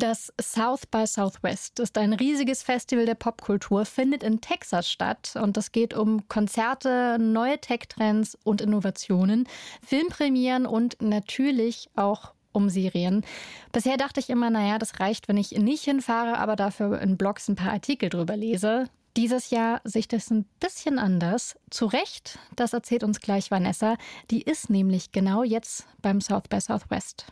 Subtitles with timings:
[0.00, 5.56] Das South by Southwest ist ein riesiges Festival der Popkultur, findet in Texas statt und
[5.56, 9.48] es geht um Konzerte, neue Tech-Trends und Innovationen,
[9.84, 13.26] Filmpremieren und natürlich auch um Serien.
[13.72, 17.48] Bisher dachte ich immer, naja, das reicht, wenn ich nicht hinfahre, aber dafür in Blogs
[17.48, 18.88] ein paar Artikel drüber lese.
[19.16, 21.58] Dieses Jahr sich das ein bisschen anders.
[21.70, 23.96] Zu Recht, das erzählt uns gleich Vanessa.
[24.30, 27.26] Die ist nämlich genau jetzt beim South by Southwest.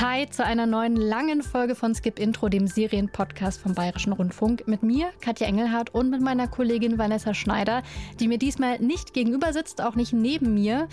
[0.00, 4.66] Hi zu einer neuen langen Folge von Skip Intro, dem Serienpodcast vom Bayerischen Rundfunk.
[4.66, 7.84] Mit mir, Katja Engelhardt, und mit meiner Kollegin Vanessa Schneider,
[8.18, 10.88] die mir diesmal nicht gegenüber sitzt, auch nicht neben mir.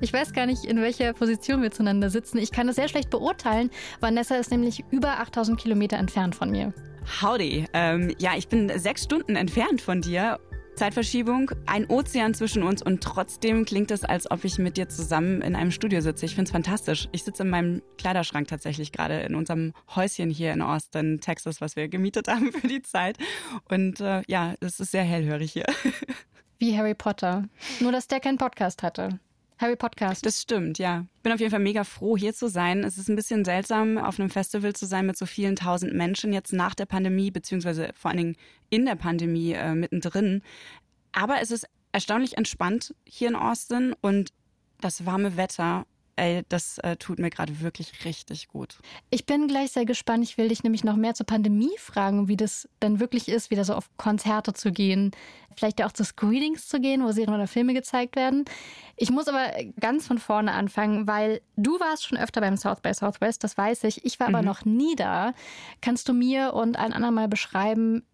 [0.00, 2.38] Ich weiß gar nicht, in welcher Position wir zueinander sitzen.
[2.38, 3.70] Ich kann das sehr schlecht beurteilen.
[4.00, 6.74] Vanessa ist nämlich über 8000 Kilometer entfernt von mir.
[7.22, 7.66] Howdy.
[7.72, 10.40] Ähm, ja, ich bin sechs Stunden entfernt von dir
[10.74, 15.42] Zeitverschiebung, ein Ozean zwischen uns und trotzdem klingt es, als ob ich mit dir zusammen
[15.42, 16.26] in einem Studio sitze.
[16.26, 17.08] Ich finde es fantastisch.
[17.12, 21.76] Ich sitze in meinem Kleiderschrank tatsächlich gerade in unserem Häuschen hier in Austin, Texas, was
[21.76, 23.18] wir gemietet haben für die Zeit.
[23.68, 25.66] Und äh, ja, es ist sehr hellhörig hier.
[26.58, 27.48] Wie Harry Potter.
[27.80, 29.18] Nur, dass der keinen Podcast hatte.
[29.60, 30.24] Harry Podcast.
[30.24, 31.04] Das stimmt, ja.
[31.16, 32.82] Ich bin auf jeden Fall mega froh, hier zu sein.
[32.82, 36.32] Es ist ein bisschen seltsam, auf einem Festival zu sein mit so vielen tausend Menschen
[36.32, 38.36] jetzt nach der Pandemie, beziehungsweise vor allen Dingen
[38.70, 40.42] in der Pandemie äh, mittendrin.
[41.12, 44.32] Aber es ist erstaunlich entspannt hier in Austin und
[44.80, 45.84] das warme Wetter
[46.20, 48.78] ey, das äh, tut mir gerade wirklich richtig gut.
[49.08, 50.22] Ich bin gleich sehr gespannt.
[50.22, 53.64] Ich will dich nämlich noch mehr zur Pandemie fragen, wie das dann wirklich ist, wieder
[53.64, 55.12] so auf Konzerte zu gehen,
[55.56, 58.44] vielleicht auch zu Screenings zu gehen, wo Serien oder Filme gezeigt werden.
[58.96, 62.92] Ich muss aber ganz von vorne anfangen, weil du warst schon öfter beim South by
[62.92, 64.04] Southwest, das weiß ich.
[64.04, 64.46] Ich war aber mhm.
[64.46, 65.32] noch nie da.
[65.80, 68.04] Kannst du mir und allen anderen mal beschreiben,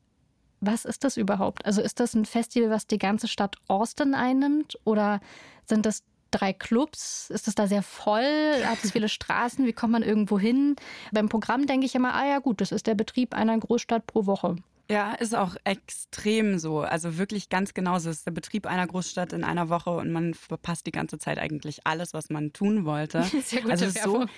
[0.61, 1.67] was ist das überhaupt?
[1.67, 5.21] Also ist das ein Festival, was die ganze Stadt Austin einnimmt oder
[5.67, 6.05] sind das
[6.39, 7.31] drei Clubs?
[7.31, 8.65] Ist es da sehr voll?
[8.65, 9.67] Hat es viele Straßen?
[9.67, 10.77] Wie kommt man irgendwo hin?
[11.13, 14.27] Beim Programm denke ich immer, ah ja gut, das ist der Betrieb einer Großstadt pro
[14.27, 14.57] Woche.
[14.89, 16.81] Ja, ist auch extrem so.
[16.81, 18.11] Also wirklich ganz genauso.
[18.11, 21.39] Es ist der Betrieb einer Großstadt in einer Woche und man verpasst die ganze Zeit
[21.39, 23.23] eigentlich alles, was man tun wollte.
[23.45, 24.27] Sehr gute also so.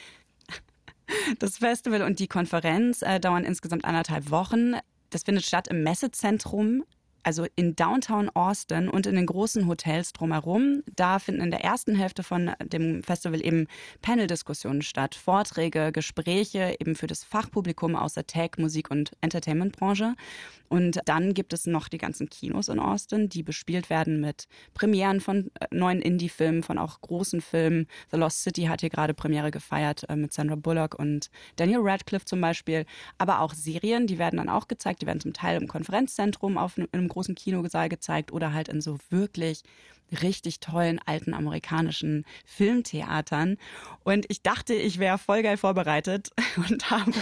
[1.39, 4.75] Das Festival und die Konferenz äh, dauern insgesamt anderthalb Wochen.
[5.09, 6.85] Das findet statt im Messezentrum
[7.23, 10.83] also in Downtown Austin und in den großen Hotels drumherum.
[10.97, 13.67] Da finden in der ersten Hälfte von dem Festival eben
[14.03, 20.15] Panel-Diskussionen statt, Vorträge, Gespräche eben für das Fachpublikum aus der Tech, Musik und Entertainment-Branche.
[20.69, 25.21] Und dann gibt es noch die ganzen Kinos in Austin, die bespielt werden mit Premieren
[25.21, 27.87] von äh, neuen Indie-Filmen, von auch großen Filmen.
[28.11, 32.27] The Lost City hat hier gerade Premiere gefeiert äh, mit Sandra Bullock und Daniel Radcliffe
[32.27, 32.85] zum Beispiel.
[33.17, 35.03] Aber auch Serien, die werden dann auch gezeigt.
[35.03, 38.99] Die werden zum Teil im Konferenzzentrum auf einem großen Kinosaal gezeigt oder halt in so
[39.11, 39.63] wirklich
[40.23, 43.57] richtig tollen alten amerikanischen Filmtheatern.
[44.05, 47.13] Und ich dachte, ich wäre voll geil vorbereitet und habe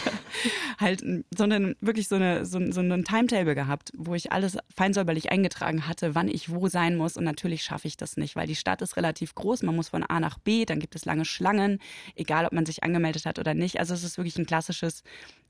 [0.79, 1.05] halt
[1.37, 5.87] so einen, wirklich so, eine, so, so einen Timetable gehabt, wo ich alles feinsäuberlich eingetragen
[5.87, 7.17] hatte, wann ich wo sein muss.
[7.17, 9.63] Und natürlich schaffe ich das nicht, weil die Stadt ist relativ groß.
[9.63, 11.79] Man muss von A nach B, dann gibt es lange Schlangen,
[12.15, 13.79] egal ob man sich angemeldet hat oder nicht.
[13.79, 15.03] Also es ist wirklich ein klassisches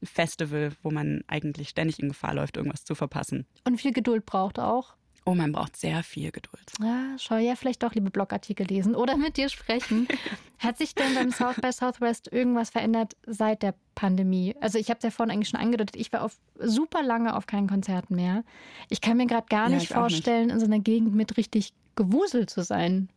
[0.03, 3.47] Festival, wo man eigentlich ständig in Gefahr läuft, irgendwas zu verpassen.
[3.65, 4.95] Und viel Geduld braucht auch.
[5.29, 6.73] Oh, man braucht sehr viel Geduld.
[6.81, 10.07] Ja, schau ja vielleicht doch liebe Blogartikel lesen oder mit dir sprechen.
[10.59, 14.55] Hat sich denn beim South by Southwest irgendwas verändert seit der Pandemie?
[14.61, 17.47] Also ich habe es ja vorhin eigentlich schon angedeutet, ich war auf super lange auf
[17.47, 18.45] keinen Konzerten mehr.
[18.89, 20.55] Ich kann mir gerade gar nicht vorstellen, nicht.
[20.55, 23.09] in so einer Gegend mit richtig Gewusel zu sein.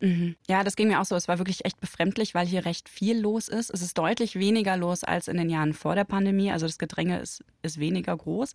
[0.00, 0.36] Mhm.
[0.48, 1.16] Ja, das ging mir auch so.
[1.16, 3.70] Es war wirklich echt befremdlich, weil hier recht viel los ist.
[3.70, 6.52] Es ist deutlich weniger los als in den Jahren vor der Pandemie.
[6.52, 8.52] Also das Gedränge ist, ist weniger groß.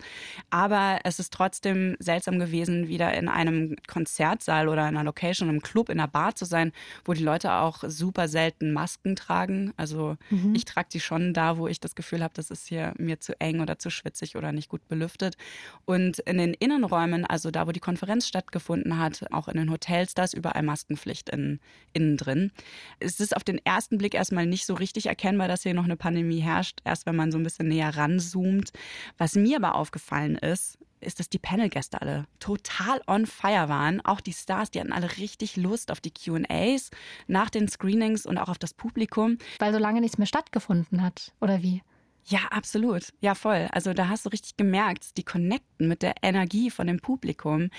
[0.49, 5.61] Aber es ist trotzdem seltsam gewesen, wieder in einem Konzertsaal oder in einer Location, einem
[5.61, 6.71] Club, in einer Bar zu sein,
[7.03, 9.73] wo die Leute auch super selten Masken tragen.
[9.75, 10.55] Also mhm.
[10.55, 13.39] ich trage die schon da, wo ich das Gefühl habe, das ist hier mir zu
[13.41, 15.35] eng oder zu schwitzig oder nicht gut belüftet.
[15.85, 20.13] Und in den Innenräumen, also da, wo die Konferenz stattgefunden hat, auch in den Hotels,
[20.13, 21.59] da ist überall Maskenpflicht in,
[21.91, 22.51] innen drin.
[22.99, 25.97] Es ist auf den ersten Blick erstmal nicht so richtig erkennbar, dass hier noch eine
[25.97, 28.71] Pandemie herrscht, erst wenn man so ein bisschen näher ranzoomt.
[29.17, 34.01] Was mir aber aufgefallen ist, ist, dass die Panelgäste alle total on fire waren.
[34.01, 36.89] Auch die Stars, die hatten alle richtig Lust auf die QAs
[37.27, 39.37] nach den Screenings und auch auf das Publikum.
[39.59, 41.81] Weil so lange nichts mehr stattgefunden hat, oder wie?
[42.25, 43.09] Ja, absolut.
[43.19, 43.67] Ja, voll.
[43.71, 47.69] Also da hast du richtig gemerkt, die connecten mit der Energie von dem Publikum,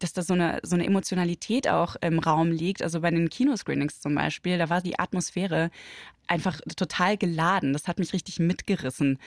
[0.00, 2.82] dass da so eine, so eine Emotionalität auch im Raum liegt.
[2.82, 5.70] Also bei den Kinoscreenings zum Beispiel, da war die Atmosphäre
[6.26, 7.72] einfach total geladen.
[7.72, 9.18] Das hat mich richtig mitgerissen.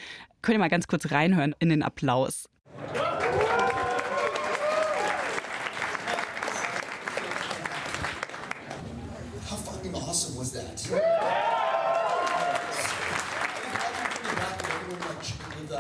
[0.42, 2.50] Könnt ihr mal ganz kurz reinhören in den Applaus.
[2.94, 3.65] How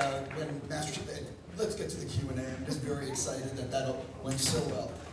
[0.05, 1.01] Uh, when Master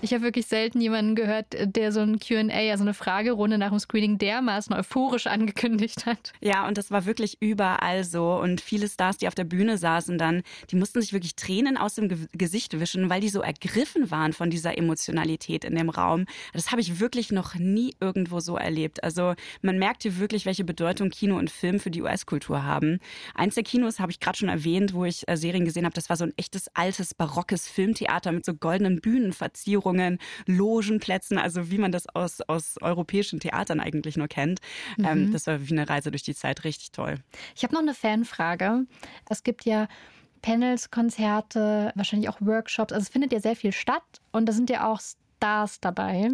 [0.04, 3.78] Ich habe wirklich selten jemanden gehört, der so ein QA, also eine Fragerunde nach dem
[3.78, 6.32] Screening dermaßen euphorisch angekündigt hat.
[6.40, 8.34] Ja, und das war wirklich überall so.
[8.34, 11.94] Und viele Stars, die auf der Bühne saßen dann, die mussten sich wirklich Tränen aus
[11.94, 16.24] dem Ge Gesicht wischen, weil die so ergriffen waren von dieser Emotionalität in dem Raum.
[16.52, 19.04] Das habe ich wirklich noch nie irgendwo so erlebt.
[19.04, 22.98] Also man merkt hier wirklich, welche Bedeutung Kino und Film für die US-Kultur haben.
[23.34, 25.94] Eins der Kinos habe ich gerade schon erwähnt, wo ich äh, Serien gesehen habe.
[25.94, 31.79] Das war so ein echtes altes barockes Filmtheater mit so goldenen Bühnenverzierungen Logenplätzen, also wie
[31.79, 34.61] man das aus, aus europäischen Theatern eigentlich nur kennt.
[34.99, 35.06] Ähm, mhm.
[35.06, 37.17] Ähm, das war wie eine Reise durch die Zeit richtig toll.
[37.55, 38.87] Ich habe noch eine Fanfrage.
[39.29, 39.88] Es gibt ja
[40.43, 42.93] Panels, Konzerte, wahrscheinlich auch Workshops.
[42.93, 44.02] Also es findet ja sehr viel statt
[44.32, 46.31] und da sind ja auch Stars dabei.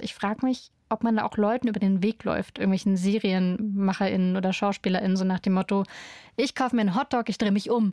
[0.00, 4.52] Ich frage mich, ob man da auch Leuten über den Weg läuft, irgendwelchen SerienmacherInnen oder
[4.52, 5.84] SchauspielerInnen, so nach dem Motto,
[6.36, 7.92] ich kaufe mir einen Hotdog, ich drehe mich um.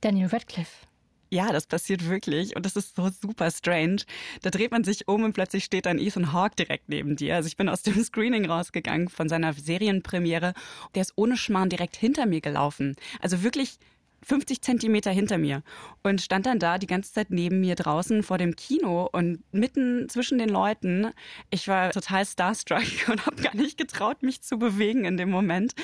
[0.00, 0.86] Daniel Radcliffe.
[1.32, 4.02] Ja, das passiert wirklich und das ist so super strange.
[4.42, 7.36] Da dreht man sich um und plötzlich steht dann Ethan Hawke direkt neben dir.
[7.36, 10.54] Also ich bin aus dem Screening rausgegangen von seiner Serienpremiere.
[10.96, 12.96] Der ist ohne Schmarrn direkt hinter mir gelaufen.
[13.20, 13.78] Also wirklich
[14.22, 15.62] 50 Zentimeter hinter mir
[16.02, 20.08] und stand dann da die ganze Zeit neben mir draußen vor dem Kino und mitten
[20.08, 21.10] zwischen den Leuten.
[21.50, 25.74] Ich war total starstruck und habe gar nicht getraut, mich zu bewegen in dem Moment.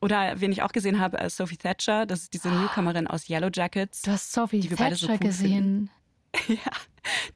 [0.00, 3.50] Oder wen ich auch gesehen habe, äh, Sophie Thatcher, das ist diese Newcomerin aus Yellow
[3.52, 4.02] Jackets.
[4.02, 5.50] Du hast Sophie Thatcher so cool gesehen.
[5.52, 5.90] Finden.
[6.46, 6.72] Ja,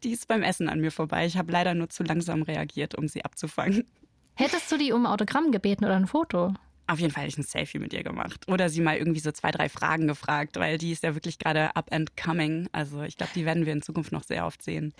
[0.02, 1.24] die ist beim Essen an mir vorbei.
[1.24, 3.84] Ich habe leider nur zu langsam reagiert, um sie abzufangen.
[4.34, 6.54] Hättest du die um Autogramm gebeten oder ein Foto?
[6.92, 8.46] Auf jeden Fall hätte ich ein Selfie mit ihr gemacht.
[8.48, 11.74] Oder sie mal irgendwie so zwei, drei Fragen gefragt, weil die ist ja wirklich gerade
[11.74, 12.68] up and coming.
[12.72, 14.92] Also ich glaube, die werden wir in Zukunft noch sehr oft sehen.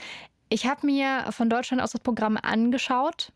[0.49, 3.31] Ich habe mir von Deutschland aus das Programm angeschaut,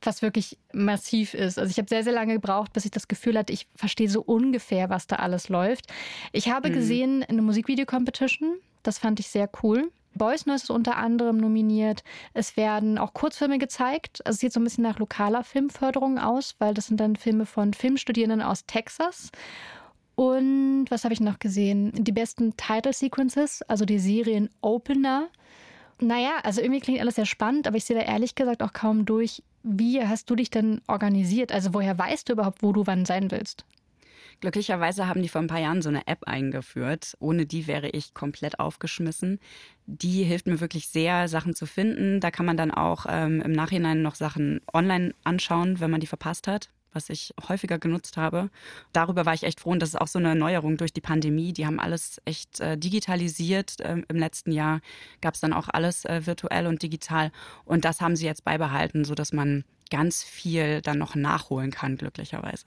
[0.00, 1.58] was wirklich massiv ist.
[1.58, 4.22] Also ich habe sehr, sehr lange gebraucht, bis ich das Gefühl hatte, ich verstehe so
[4.22, 5.86] ungefähr, was da alles läuft.
[6.30, 6.74] Ich habe mhm.
[6.74, 8.60] gesehen eine Musikvideo-Competition.
[8.84, 9.90] Das fand ich sehr cool.
[10.18, 12.02] Boys Noise ist unter anderem nominiert.
[12.34, 14.20] Es werden auch Kurzfilme gezeigt.
[14.26, 17.46] Also es sieht so ein bisschen nach lokaler Filmförderung aus, weil das sind dann Filme
[17.46, 19.30] von Filmstudierenden aus Texas.
[20.14, 21.92] Und was habe ich noch gesehen?
[21.94, 25.28] Die besten Title Sequences, also die Serien Opener.
[26.00, 29.04] Naja, also irgendwie klingt alles sehr spannend, aber ich sehe da ehrlich gesagt auch kaum
[29.04, 29.42] durch.
[29.62, 31.52] Wie hast du dich denn organisiert?
[31.52, 33.64] Also woher weißt du überhaupt, wo du wann sein willst?
[34.40, 37.16] Glücklicherweise haben die vor ein paar Jahren so eine App eingeführt.
[37.18, 39.40] Ohne die wäre ich komplett aufgeschmissen.
[39.86, 42.20] Die hilft mir wirklich sehr, Sachen zu finden.
[42.20, 46.06] Da kann man dann auch ähm, im Nachhinein noch Sachen online anschauen, wenn man die
[46.06, 48.50] verpasst hat was ich häufiger genutzt habe.
[48.92, 51.52] Darüber war ich echt froh und das ist auch so eine Neuerung durch die Pandemie.
[51.52, 53.76] Die haben alles echt äh, digitalisiert.
[53.80, 54.80] Ähm, Im letzten Jahr
[55.20, 57.30] gab es dann auch alles äh, virtuell und digital
[57.64, 62.64] und das haben sie jetzt beibehalten, sodass man ganz viel dann noch nachholen kann, glücklicherweise.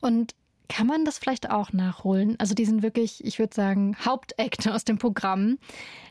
[0.00, 0.34] Und
[0.68, 2.36] kann man das vielleicht auch nachholen?
[2.38, 5.58] Also die sind wirklich, ich würde sagen, Hauptakt aus dem Programm.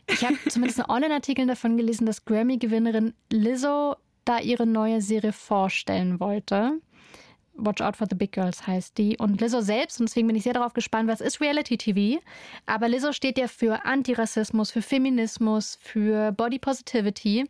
[0.08, 6.20] Ich habe zumindest einen Online-Artikel davon gelesen, dass Grammy-Gewinnerin Lizzo da ihre neue Serie vorstellen
[6.20, 6.80] wollte.
[7.54, 9.16] Watch Out for the Big Girls heißt die.
[9.18, 12.20] Und Lizzo selbst, und deswegen bin ich sehr darauf gespannt, was ist Reality TV?
[12.66, 17.46] Aber Lizzo steht ja für Antirassismus, für Feminismus, für Body Positivity.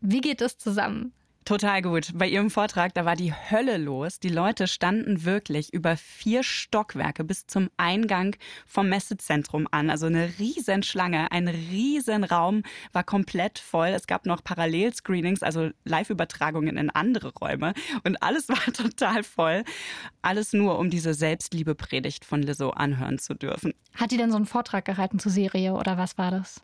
[0.00, 1.12] Wie geht das zusammen?
[1.44, 2.10] Total gut.
[2.14, 4.20] Bei ihrem Vortrag, da war die Hölle los.
[4.20, 8.36] Die Leute standen wirklich über vier Stockwerke bis zum Eingang
[8.66, 9.90] vom Messezentrum an.
[9.90, 12.62] Also eine Riesenschlange, ein Riesenraum
[12.92, 13.88] war komplett voll.
[13.88, 17.72] Es gab noch Parallelscreenings, also Live-Übertragungen in andere Räume.
[18.04, 19.64] Und alles war total voll.
[20.22, 23.72] Alles nur, um diese Selbstliebe-Predigt von Lizzo anhören zu dürfen.
[23.94, 26.62] Hat die denn so einen Vortrag gehalten zur Serie oder was war das?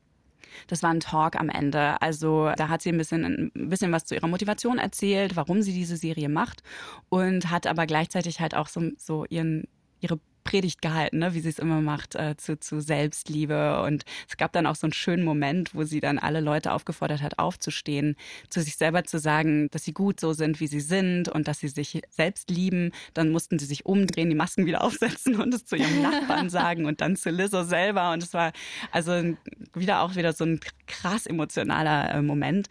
[0.66, 2.00] Das war ein Talk am Ende.
[2.00, 5.72] Also da hat sie ein bisschen, ein bisschen was zu ihrer Motivation erzählt, warum sie
[5.72, 6.62] diese Serie macht
[7.08, 9.64] und hat aber gleichzeitig halt auch so, so ihren,
[10.00, 13.82] ihre Predigt gehalten, ne, wie sie es immer macht, äh, zu, zu Selbstliebe.
[13.82, 17.20] Und es gab dann auch so einen schönen Moment, wo sie dann alle Leute aufgefordert
[17.20, 18.14] hat, aufzustehen,
[18.48, 21.58] zu sich selber zu sagen, dass sie gut so sind, wie sie sind und dass
[21.58, 22.92] sie sich selbst lieben.
[23.12, 26.86] Dann mussten sie sich umdrehen, die Masken wieder aufsetzen und es zu ihrem Nachbarn sagen
[26.86, 28.12] und dann zu Lizzo selber.
[28.12, 28.52] Und es war
[28.92, 29.34] also
[29.74, 32.68] wieder auch wieder so ein krass emotionaler äh, Moment.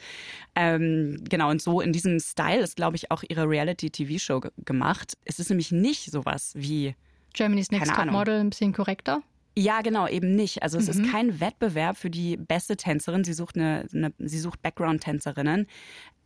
[0.55, 5.17] Ähm, genau, und so in diesem Style ist, glaube ich, auch ihre Reality-TV-Show gemacht.
[5.25, 6.95] Es ist nämlich nicht sowas wie
[7.35, 9.21] Germany's Next Top Model ein bisschen korrekter?
[9.57, 10.63] Ja, genau, eben nicht.
[10.63, 11.03] Also es mhm.
[11.03, 13.23] ist kein Wettbewerb für die beste Tänzerin.
[13.23, 15.67] Sie sucht eine, eine sie sucht Background-Tänzerinnen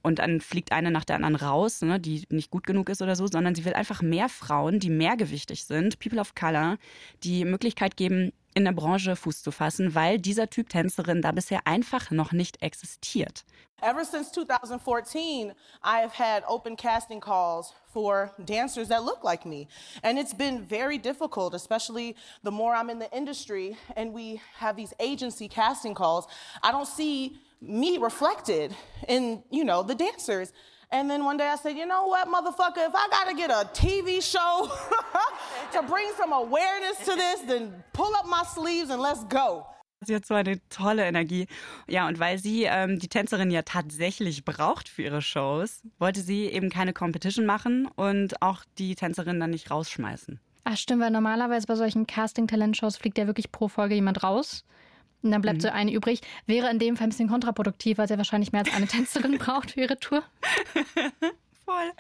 [0.02, 3.16] und dann fliegt eine nach der anderen raus, ne, die nicht gut genug ist oder
[3.16, 6.78] so, sondern sie will einfach mehr Frauen, die mehrgewichtig sind, People of Color,
[7.24, 11.66] die Möglichkeit geben, in der Branche Fuß zu fassen, weil dieser Typ Tänzerin da bisher
[11.66, 13.46] einfach noch nicht existiert.
[13.82, 19.70] Ever since 2014, I have had open casting calls for dancers that look like me.
[20.04, 24.76] And it's been very difficult, especially the more I'm in the industry and we have
[24.76, 26.28] these agency casting calls.
[26.62, 28.76] I don't see me reflected
[29.08, 30.52] in, you know, the dancers.
[30.92, 33.70] And then one day I said, you know what, motherfucker, if I gotta get a
[33.74, 34.68] TV show
[35.74, 39.68] to bring some awareness to this, then pull up my sleeves and let's go.
[40.02, 41.46] Sie hat so eine tolle Energie.
[41.88, 46.46] Ja, und weil sie ähm, die Tänzerin ja tatsächlich braucht für ihre Shows, wollte sie
[46.46, 50.40] eben keine Competition machen und auch die Tänzerin dann nicht rausschmeißen.
[50.64, 54.64] Ach stimmt, weil normalerweise bei solchen Casting-Talent-Shows fliegt ja wirklich pro Folge jemand raus.
[55.22, 55.64] Und dann bleibt mhm.
[55.64, 56.22] so eine übrig.
[56.46, 59.72] Wäre in dem Fall ein bisschen kontraproduktiv, weil sie wahrscheinlich mehr als eine Tänzerin braucht
[59.72, 60.24] für ihre Tour.
[61.70, 61.92] Voll.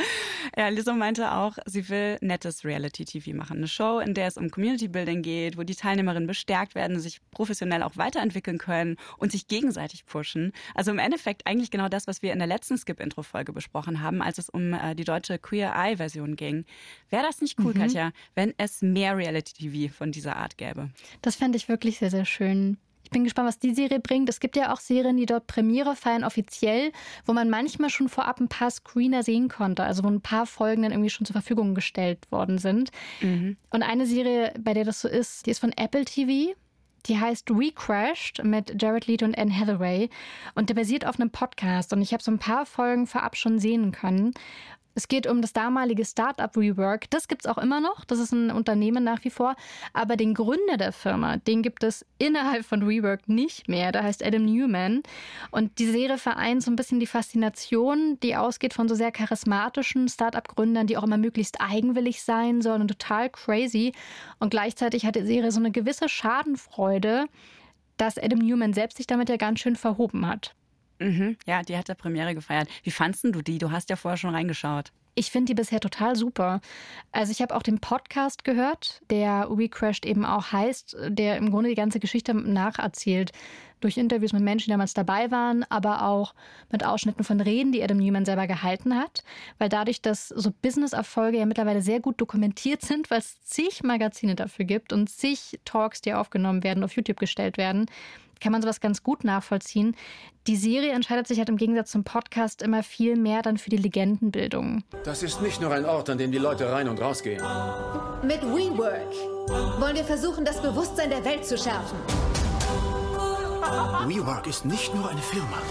[0.57, 3.57] Ja, Lizzo meinte auch, sie will nettes Reality-TV machen.
[3.57, 7.83] Eine Show, in der es um Community-Building geht, wo die Teilnehmerinnen bestärkt werden, sich professionell
[7.83, 10.53] auch weiterentwickeln können und sich gegenseitig pushen.
[10.73, 14.39] Also im Endeffekt eigentlich genau das, was wir in der letzten Skip-Intro-Folge besprochen haben, als
[14.39, 16.65] es um äh, die deutsche Queer Eye-Version ging.
[17.11, 17.79] Wäre das nicht cool, mhm.
[17.79, 20.89] Katja, wenn es mehr Reality-TV von dieser Art gäbe?
[21.21, 22.79] Das fände ich wirklich sehr, sehr schön.
[23.09, 24.29] Ich bin gespannt, was die Serie bringt.
[24.29, 26.91] Es gibt ja auch Serien, die dort Premiere feiern, offiziell,
[27.25, 30.83] wo man manchmal schon vorab ein paar Screener sehen konnte, also wo ein paar Folgen
[30.83, 32.91] dann irgendwie schon zur Verfügung gestellt worden sind.
[33.21, 33.57] Mhm.
[33.71, 36.53] Und eine Serie, bei der das so ist, die ist von Apple TV.
[37.07, 40.11] Die heißt We Crashed mit Jared Leto und Anne Hathaway.
[40.53, 41.93] Und der basiert auf einem Podcast.
[41.93, 44.35] Und ich habe so ein paar Folgen vorab schon sehen können.
[44.99, 47.09] Es geht um das damalige Startup Rework.
[47.09, 48.03] Das gibt es auch immer noch.
[48.03, 49.55] Das ist ein Unternehmen nach wie vor.
[49.93, 53.93] Aber den Gründer der Firma, den gibt es innerhalb von Rework nicht mehr.
[53.93, 55.01] Der heißt Adam Newman.
[55.51, 60.09] Und die Serie vereint so ein bisschen die Faszination, die ausgeht von so sehr charismatischen
[60.09, 63.93] Startup-Gründern, die auch immer möglichst eigenwillig sein sollen und total crazy.
[64.39, 67.27] Und gleichzeitig hat die Serie so eine gewisse Schadenfreude,
[67.95, 70.55] dass Adam Newman selbst sich damit ja ganz schön verhoben hat.
[70.99, 72.67] Mhm, ja, die hat der Premiere gefeiert.
[72.83, 73.57] Wie fandst du die?
[73.57, 74.91] Du hast ja vorher schon reingeschaut.
[75.15, 76.61] Ich finde die bisher total super.
[77.11, 81.51] Also ich habe auch den Podcast gehört, der We Crashed eben auch heißt, der im
[81.51, 83.31] Grunde die ganze Geschichte nacherzählt.
[83.81, 86.33] Durch Interviews mit Menschen, die damals dabei waren, aber auch
[86.69, 89.23] mit Ausschnitten von Reden, die Adam Newman selber gehalten hat.
[89.57, 94.35] Weil dadurch, dass so Business-Erfolge ja mittlerweile sehr gut dokumentiert sind, weil es zig Magazine
[94.35, 97.87] dafür gibt und zig Talks, die aufgenommen werden, auf YouTube gestellt werden,
[98.39, 99.95] kann man sowas ganz gut nachvollziehen.
[100.47, 103.77] Die Serie entscheidet sich halt im Gegensatz zum Podcast immer viel mehr dann für die
[103.77, 104.83] Legendenbildung.
[105.03, 107.41] Das ist nicht nur ein Ort, an dem die Leute rein und rausgehen.
[108.23, 111.97] Mit WeWork wollen wir versuchen, das Bewusstsein der Welt zu schärfen.
[114.07, 115.61] WeWork ist nicht nur eine Firma.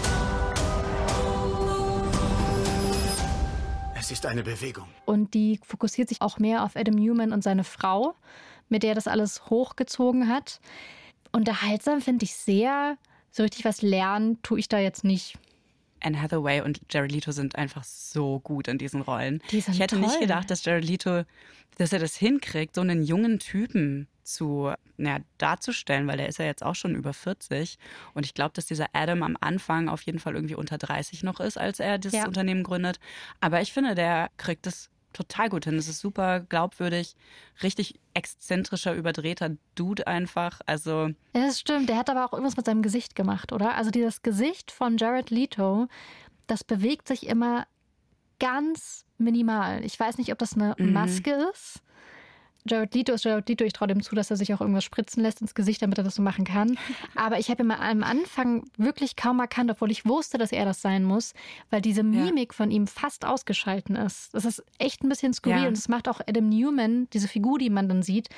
[3.99, 4.87] Es ist eine Bewegung.
[5.05, 8.15] Und die fokussiert sich auch mehr auf Adam Newman und seine Frau,
[8.69, 10.61] mit der das alles hochgezogen hat.
[11.31, 12.97] Unterhaltsam finde ich sehr.
[13.31, 15.37] So richtig was lernen tue ich da jetzt nicht.
[16.01, 19.41] Anne Hathaway und Jared Leto sind einfach so gut in diesen Rollen.
[19.51, 20.05] Die sind ich hätte toll.
[20.05, 21.23] nicht gedacht, dass Jared Leto,
[21.77, 26.45] dass er das hinkriegt, so einen jungen Typen zu naja, darzustellen, weil der ist ja
[26.45, 27.77] jetzt auch schon über 40.
[28.13, 31.39] Und ich glaube, dass dieser Adam am Anfang auf jeden Fall irgendwie unter 30 noch
[31.39, 32.27] ist, als er das ja.
[32.27, 32.99] Unternehmen gründet.
[33.41, 35.75] Aber ich finde, der kriegt es total gut hin.
[35.75, 37.15] Es ist super glaubwürdig,
[37.63, 40.61] richtig exzentrischer, überdrehter Dude einfach.
[40.65, 41.09] Also.
[41.33, 41.89] Ja, das stimmt.
[41.89, 43.75] Der hat aber auch irgendwas mit seinem Gesicht gemacht, oder?
[43.75, 45.87] Also dieses Gesicht von Jared Leto,
[46.47, 47.67] das bewegt sich immer
[48.39, 49.83] ganz minimal.
[49.83, 50.93] Ich weiß nicht, ob das eine mhm.
[50.93, 51.81] Maske ist
[52.67, 53.63] Jared Leto ist Jared Leto.
[53.63, 56.03] Ich traue dem zu, dass er sich auch irgendwas spritzen lässt ins Gesicht, damit er
[56.03, 56.77] das so machen kann.
[57.15, 60.81] Aber ich habe ihn am Anfang wirklich kaum erkannt, obwohl ich wusste, dass er das
[60.81, 61.33] sein muss,
[61.69, 62.55] weil diese Mimik ja.
[62.55, 64.33] von ihm fast ausgeschalten ist.
[64.33, 65.67] Das ist echt ein bisschen skurril ja.
[65.67, 68.29] und das macht auch Adam Newman, diese Figur, die man dann sieht,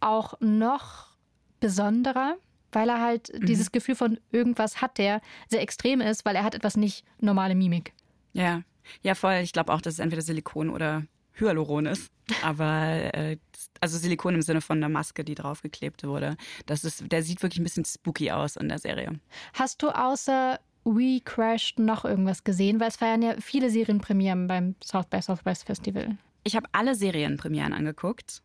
[0.00, 1.14] auch noch
[1.60, 2.36] besonderer,
[2.72, 3.46] weil er halt mhm.
[3.46, 7.54] dieses Gefühl von irgendwas hat, der sehr extrem ist, weil er hat etwas nicht normale
[7.54, 7.94] Mimik.
[8.32, 8.62] Ja,
[9.02, 9.36] ja, voll.
[9.36, 11.04] Ich glaube auch, dass es entweder Silikon oder
[11.38, 12.10] Hyaluron ist.
[12.42, 13.36] Aber äh,
[13.80, 16.36] also Silikon im Sinne von einer Maske, die draufgeklebt wurde.
[16.66, 19.20] Das ist, der sieht wirklich ein bisschen spooky aus in der Serie.
[19.52, 22.80] Hast du außer We Crashed noch irgendwas gesehen?
[22.80, 26.16] Weil es feiern ja viele Serienpremieren beim South by Southwest Festival.
[26.44, 28.42] Ich habe alle Serienpremieren angeguckt.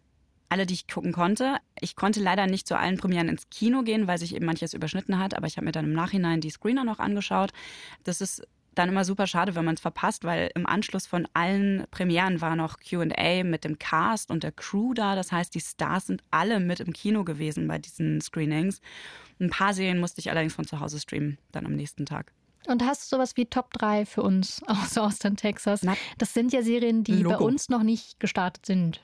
[0.52, 1.58] Alle, die ich gucken konnte.
[1.80, 5.20] Ich konnte leider nicht zu allen Premieren ins Kino gehen, weil sich eben manches überschnitten
[5.20, 7.52] hat, aber ich habe mir dann im Nachhinein die Screener noch angeschaut.
[8.04, 8.42] Das ist
[8.76, 12.56] dann immer super schade, wenn man es verpasst, weil im Anschluss von allen Premieren war
[12.56, 15.16] noch QA mit dem Cast und der Crew da.
[15.16, 18.82] Das heißt, die Stars sind alle mit im Kino gewesen bei diesen Screenings.
[19.40, 22.32] Ein paar Serien musste ich allerdings von zu Hause streamen, dann am nächsten Tag.
[22.68, 25.82] Und hast du sowas wie Top 3 für uns aus Austin, Texas?
[25.84, 27.38] Na, das sind ja Serien, die Logo.
[27.38, 29.02] bei uns noch nicht gestartet sind.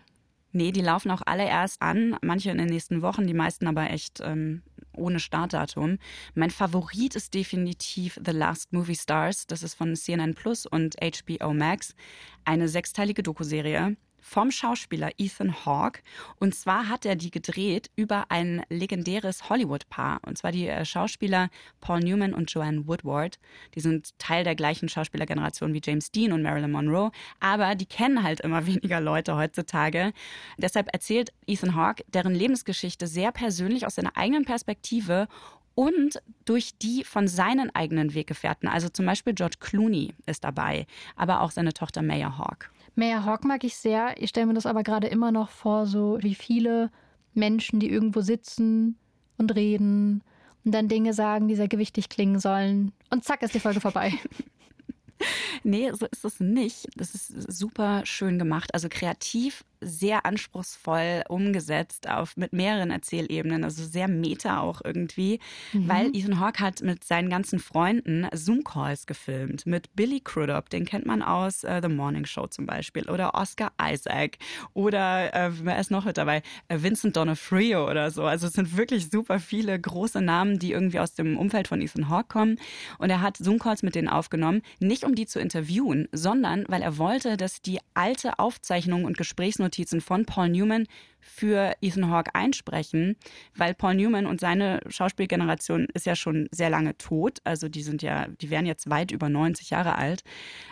[0.52, 3.90] Nee, die laufen auch alle erst an, manche in den nächsten Wochen, die meisten aber
[3.90, 4.62] echt ähm,
[4.96, 6.00] ohne Startdatum.
[6.34, 9.48] Mein Favorit ist definitiv The Last Movie Stars.
[9.48, 11.96] Das ist von CNN Plus und HBO Max.
[12.44, 16.01] Eine sechsteilige Dokuserie vom Schauspieler Ethan Hawke.
[16.39, 20.20] Und zwar hat er die gedreht über ein legendäres Hollywood-Paar.
[20.25, 23.38] Und zwar die äh, Schauspieler Paul Newman und Joanne Woodward.
[23.75, 27.12] Die sind Teil der gleichen Schauspielergeneration wie James Dean und Marilyn Monroe.
[27.39, 30.12] Aber die kennen halt immer weniger Leute heutzutage.
[30.58, 35.27] Deshalb erzählt Ethan Hawke deren Lebensgeschichte sehr persönlich aus seiner eigenen Perspektive
[35.75, 38.67] und durch die von seinen eigenen Weggefährten.
[38.67, 42.70] Also zum Beispiel George Clooney ist dabei, aber auch seine Tochter Maya Hawke.
[42.96, 44.15] Maya Hawk mag ich sehr.
[44.22, 46.89] Ich stelle mir das aber gerade immer noch vor, so wie viele
[47.34, 48.98] Menschen, die irgendwo sitzen
[49.38, 50.24] und reden
[50.63, 52.94] und dann Dinge sagen, die sehr gewichtig klingen sollen.
[53.10, 54.13] Und zack ist die Folge vorbei.
[55.63, 56.88] nee, so ist es nicht.
[56.96, 58.74] Das ist super schön gemacht.
[58.74, 65.39] Also kreativ sehr anspruchsvoll umgesetzt auf mit mehreren Erzählebenen, also sehr meta auch irgendwie,
[65.74, 65.88] mhm.
[65.88, 71.05] weil Ethan Hawke hat mit seinen ganzen Freunden Zoom-Calls gefilmt mit Billy Crudup, den kennt
[71.05, 74.38] man aus äh, The Morning Show zum Beispiel, oder Oscar Isaac
[74.74, 76.41] oder äh, wer ist noch mit dabei?
[76.67, 78.24] Äh, Vincent D'Onofrio oder so.
[78.24, 82.10] Also es sind wirklich super viele große Namen, die irgendwie aus dem Umfeld von Ethan
[82.10, 82.58] Hawke kommen.
[82.98, 86.98] Und er hat Zoom-Calls mit denen aufgenommen, nicht um die zu interviewen, sondern weil er
[86.98, 90.88] wollte, dass die alte Aufzeichnung und Gesprächsnotizen Notizen von Paul Newman
[91.20, 93.18] für Ethan Hawke einsprechen,
[93.56, 97.40] weil Paul Newman und seine Schauspielgeneration ist ja schon sehr lange tot.
[97.44, 100.24] Also die sind ja, die wären jetzt weit über 90 Jahre alt.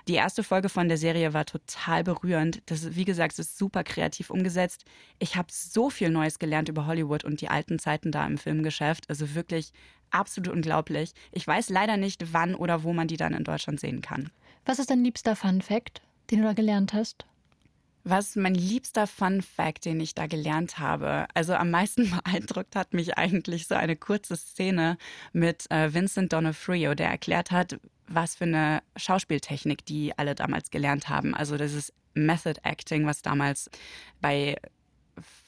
[0.08, 2.62] Die erste Folge von der Serie war total berührend.
[2.68, 4.86] Das wie gesagt, ist super kreativ umgesetzt.
[5.20, 9.10] Ich habe so viel Neues gelernt über Hollywood und die alten Zeiten da im Filmgeschäft.
[9.10, 9.74] Also wirklich
[10.12, 11.14] absolut unglaublich.
[11.32, 14.30] Ich weiß leider nicht, wann oder wo man die dann in Deutschland sehen kann.
[14.66, 17.26] Was ist dein liebster Fun Fact, den du da gelernt hast?
[18.06, 22.94] Was mein liebster Fun Fact, den ich da gelernt habe, also am meisten beeindruckt hat
[22.94, 24.98] mich eigentlich so eine kurze Szene
[25.32, 31.08] mit äh, Vincent D'Onofrio, der erklärt hat, was für eine Schauspieltechnik die alle damals gelernt
[31.08, 31.34] haben.
[31.34, 33.70] Also das ist Method Acting, was damals
[34.20, 34.58] bei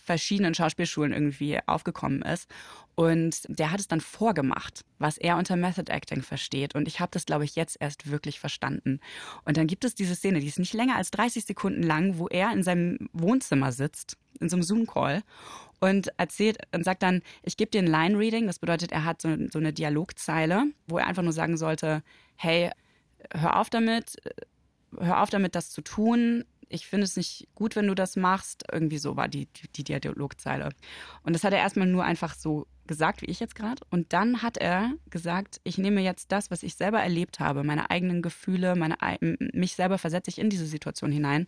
[0.06, 2.50] verschiedenen Schauspielschulen irgendwie aufgekommen ist.
[2.94, 6.76] Und der hat es dann vorgemacht, was er unter Method Acting versteht.
[6.76, 9.02] Und ich habe das, glaube ich, jetzt erst wirklich verstanden.
[9.44, 12.28] Und dann gibt es diese Szene, die ist nicht länger als 30 Sekunden lang, wo
[12.28, 15.24] er in seinem Wohnzimmer sitzt, in so einem Zoom-Call
[15.82, 18.48] und erzählt und sagt dann, ich gebe dir ein Line-Reading.
[18.48, 22.04] Das bedeutet, er hat so, so eine Dialogzeile, wo er einfach nur sagen sollte,
[22.36, 22.70] hey,
[23.34, 24.16] hör auf damit,
[24.98, 28.64] hör auf damit, das zu tun ich finde es nicht gut, wenn du das machst.
[28.72, 30.70] Irgendwie so war die, die, die Dialogzeile.
[31.24, 33.82] Und das hat er erstmal nur einfach so gesagt, wie ich jetzt gerade.
[33.90, 37.90] Und dann hat er gesagt, ich nehme jetzt das, was ich selber erlebt habe, meine
[37.90, 38.98] eigenen Gefühle, meine,
[39.54, 41.48] mich selber versetze ich in diese Situation hinein.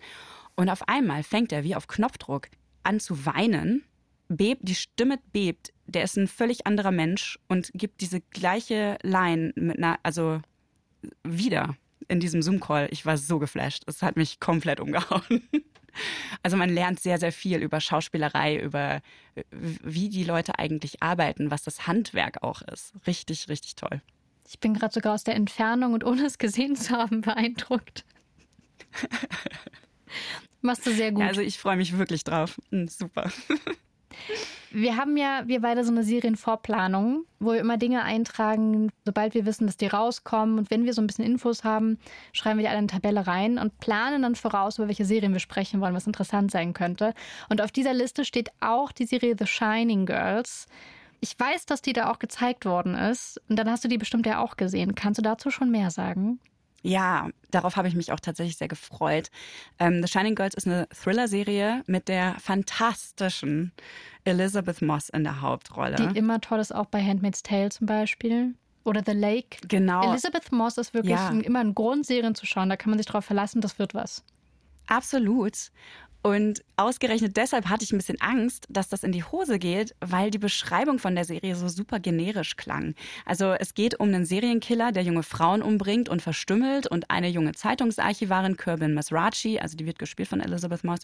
[0.55, 2.49] Und auf einmal fängt er wie auf Knopfdruck
[2.83, 3.83] an zu weinen,
[4.29, 9.53] bebt, die Stimme bebt, der ist ein völlig anderer Mensch und gibt diese gleiche Line
[9.55, 10.41] mit einer, also
[11.23, 11.75] wieder
[12.07, 13.83] in diesem Zoom-Call, ich war so geflasht.
[13.87, 15.47] Es hat mich komplett umgehauen.
[16.43, 19.01] Also man lernt sehr, sehr viel über Schauspielerei, über
[19.49, 22.93] wie die Leute eigentlich arbeiten, was das Handwerk auch ist.
[23.07, 24.03] Richtig, richtig toll.
[24.47, 28.05] Ich bin gerade sogar aus der Entfernung und ohne es gesehen zu haben beeindruckt.
[30.61, 31.21] Machst du sehr gut.
[31.21, 32.59] Ja, also ich freue mich wirklich drauf.
[32.69, 33.31] Hm, super.
[34.71, 39.45] Wir haben ja, wir beide so eine Serienvorplanung, wo wir immer Dinge eintragen, sobald wir
[39.45, 40.59] wissen, dass die rauskommen.
[40.59, 41.97] Und wenn wir so ein bisschen Infos haben,
[42.33, 45.33] schreiben wir die alle in eine Tabelle rein und planen dann voraus, über welche Serien
[45.33, 47.13] wir sprechen wollen, was interessant sein könnte.
[47.49, 50.67] Und auf dieser Liste steht auch die Serie The Shining Girls.
[51.21, 53.41] Ich weiß, dass die da auch gezeigt worden ist.
[53.49, 54.95] Und dann hast du die bestimmt ja auch gesehen.
[54.95, 56.39] Kannst du dazu schon mehr sagen?
[56.83, 59.29] Ja, darauf habe ich mich auch tatsächlich sehr gefreut.
[59.79, 63.71] Ähm, The Shining Girls ist eine Thriller-Serie mit der fantastischen
[64.23, 65.95] Elizabeth Moss in der Hauptrolle.
[65.95, 68.53] Die immer toll ist, auch bei Handmaid's Tale zum Beispiel.
[68.83, 69.57] Oder The Lake.
[69.67, 70.11] Genau.
[70.11, 71.29] Elizabeth Moss ist wirklich ja.
[71.29, 72.69] immer ein Grund, Serien zu schauen.
[72.69, 74.23] Da kann man sich drauf verlassen, das wird was.
[74.87, 75.71] Absolut.
[76.27, 80.29] Und ausgerechnet deshalb hatte ich ein bisschen Angst, dass das in die Hose geht, weil
[80.29, 82.95] die Beschreibung von der Serie so super generisch klang.
[83.23, 87.53] Also es geht um einen Serienkiller, der junge Frauen umbringt und verstümmelt und eine junge
[87.53, 90.99] Zeitungsarchivarin, Kirbin Masrachi, also die wird gespielt von Elizabeth Moss,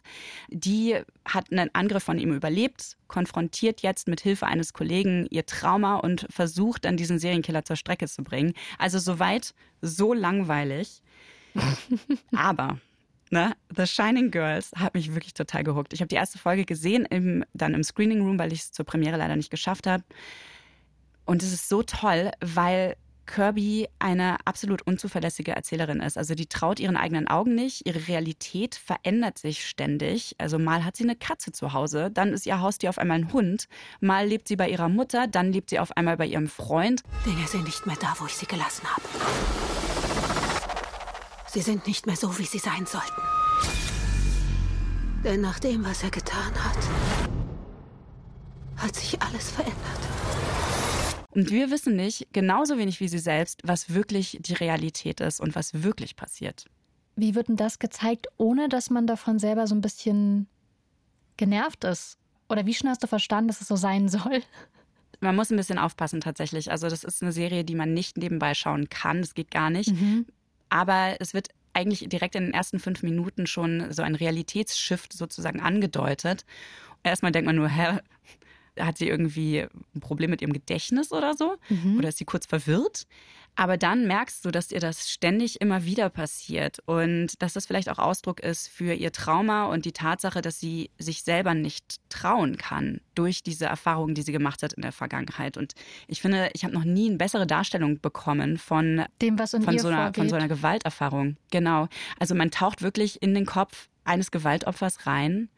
[0.50, 5.96] die hat einen Angriff von ihm überlebt, konfrontiert jetzt mit Hilfe eines Kollegen ihr Trauma
[6.00, 8.52] und versucht dann diesen Serienkiller zur Strecke zu bringen.
[8.78, 11.02] Also soweit so langweilig.
[12.36, 12.78] Aber
[13.34, 13.56] Ne?
[13.76, 15.92] The Shining Girls hat mich wirklich total gehuckt.
[15.92, 18.86] Ich habe die erste Folge gesehen, im, dann im Screening Room, weil ich es zur
[18.86, 20.04] Premiere leider nicht geschafft habe.
[21.26, 26.16] Und es ist so toll, weil Kirby eine absolut unzuverlässige Erzählerin ist.
[26.16, 27.88] Also die traut ihren eigenen Augen nicht.
[27.88, 30.36] Ihre Realität verändert sich ständig.
[30.38, 33.34] Also mal hat sie eine Katze zu Hause, dann ist ihr Haustier auf einmal ein
[33.34, 33.68] Hund.
[34.00, 37.02] Mal lebt sie bei ihrer Mutter, dann lebt sie auf einmal bei ihrem Freund.
[37.26, 39.73] Dinge sind nicht mehr da, wo ich sie gelassen habe.
[41.54, 43.22] Sie sind nicht mehr so, wie sie sein sollten.
[45.24, 46.78] Denn nach dem, was er getan hat,
[48.78, 49.78] hat sich alles verändert.
[51.30, 55.54] Und wir wissen nicht, genauso wenig wie sie selbst, was wirklich die Realität ist und
[55.54, 56.66] was wirklich passiert.
[57.16, 60.48] Wie wird denn das gezeigt, ohne dass man davon selber so ein bisschen
[61.38, 62.18] genervt ist?
[62.50, 64.42] Oder wie schnell hast du verstanden, dass es so sein soll?
[65.20, 66.72] Man muss ein bisschen aufpassen tatsächlich.
[66.72, 69.22] Also das ist eine Serie, die man nicht nebenbei schauen kann.
[69.22, 69.92] Das geht gar nicht.
[69.92, 70.26] Mhm.
[70.74, 75.62] Aber es wird eigentlich direkt in den ersten fünf Minuten schon so ein Realitätsshift sozusagen
[75.62, 76.46] angedeutet.
[77.04, 78.00] Erstmal denkt man nur, hä,
[78.80, 81.56] hat sie irgendwie ein Problem mit ihrem Gedächtnis oder so?
[81.70, 81.98] Mhm.
[81.98, 83.06] Oder ist sie kurz verwirrt?
[83.56, 87.88] Aber dann merkst du, dass ihr das ständig immer wieder passiert und dass das vielleicht
[87.88, 92.58] auch Ausdruck ist für ihr Trauma und die Tatsache, dass sie sich selber nicht trauen
[92.58, 95.58] kann durch diese Erfahrungen, die sie gemacht hat in der Vergangenheit.
[95.58, 95.74] Und
[96.08, 99.76] ich finde, ich habe noch nie eine bessere Darstellung bekommen von Dem, was in von
[99.76, 100.16] ihr so einer vorgeht.
[100.18, 101.38] von so einer Gewalterfahrung.
[101.52, 101.88] Genau.
[102.20, 105.50] Also man taucht wirklich in den Kopf eines Gewaltopfers rein.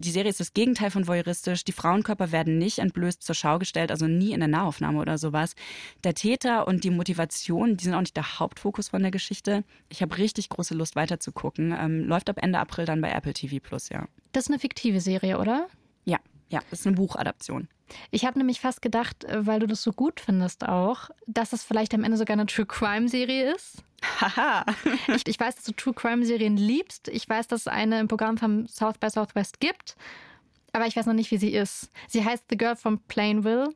[0.00, 1.64] Die Serie ist das Gegenteil von voyeuristisch.
[1.64, 5.56] Die Frauenkörper werden nicht entblößt zur Schau gestellt, also nie in der Nahaufnahme oder sowas.
[6.04, 9.64] Der Täter und die Motivation, die sind auch nicht der Hauptfokus von der Geschichte.
[9.88, 11.76] Ich habe richtig große Lust weiterzugucken.
[11.76, 14.06] Ähm, läuft ab Ende April dann bei Apple TV Plus, ja.
[14.30, 15.66] Das ist eine fiktive Serie, oder?
[16.04, 17.66] Ja, ja, das ist eine Buchadaption.
[18.12, 21.64] Ich habe nämlich fast gedacht, äh, weil du das so gut findest auch, dass es
[21.64, 23.82] vielleicht am Ende sogar eine True Crime Serie ist.
[24.02, 24.64] Haha.
[25.08, 27.08] Ich, ich weiß, dass du True Crime Serien liebst.
[27.08, 29.96] Ich weiß, dass es eine im Programm von South by Southwest gibt.
[30.72, 31.90] Aber ich weiß noch nicht, wie sie ist.
[32.06, 33.70] Sie heißt The Girl from Plainville.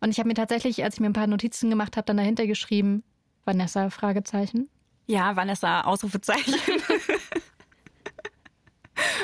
[0.00, 2.46] Und ich habe mir tatsächlich, als ich mir ein paar Notizen gemacht habe, dann dahinter
[2.46, 3.02] geschrieben,
[3.44, 4.68] Vanessa, Fragezeichen.
[5.06, 6.54] Ja, Vanessa, Ausrufezeichen.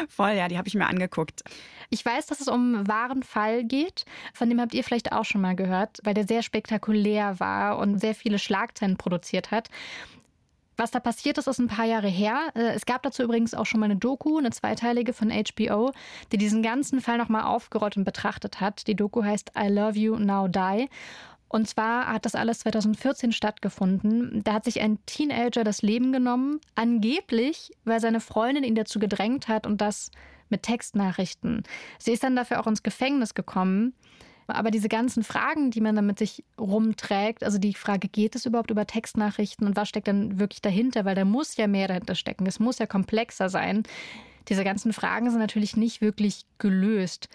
[0.08, 1.42] Voll, ja, die habe ich mir angeguckt.
[1.90, 4.04] Ich weiß, dass es um einen wahren Fall geht.
[4.32, 7.98] Von dem habt ihr vielleicht auch schon mal gehört, weil der sehr spektakulär war und
[7.98, 9.68] sehr viele Schlagzeilen produziert hat.
[10.76, 12.50] Was da passiert ist, ist ein paar Jahre her.
[12.54, 15.92] Äh, Es gab dazu übrigens auch schon mal eine Doku, eine zweiteilige von HBO,
[16.32, 18.86] die diesen ganzen Fall nochmal aufgerollt und betrachtet hat.
[18.86, 20.88] Die Doku heißt I Love You Now Die.
[21.48, 24.42] Und zwar hat das alles 2014 stattgefunden.
[24.42, 29.46] Da hat sich ein Teenager das Leben genommen, angeblich, weil seine Freundin ihn dazu gedrängt
[29.46, 30.10] hat und das
[30.48, 31.62] mit Textnachrichten.
[31.98, 33.94] Sie ist dann dafür auch ins Gefängnis gekommen.
[34.46, 38.46] Aber diese ganzen Fragen, die man dann mit sich rumträgt, also die Frage, geht es
[38.46, 41.04] überhaupt über Textnachrichten und was steckt dann wirklich dahinter?
[41.04, 42.46] Weil da muss ja mehr dahinter stecken.
[42.46, 43.84] Es muss ja komplexer sein.
[44.48, 47.28] Diese ganzen Fragen sind natürlich nicht wirklich gelöst.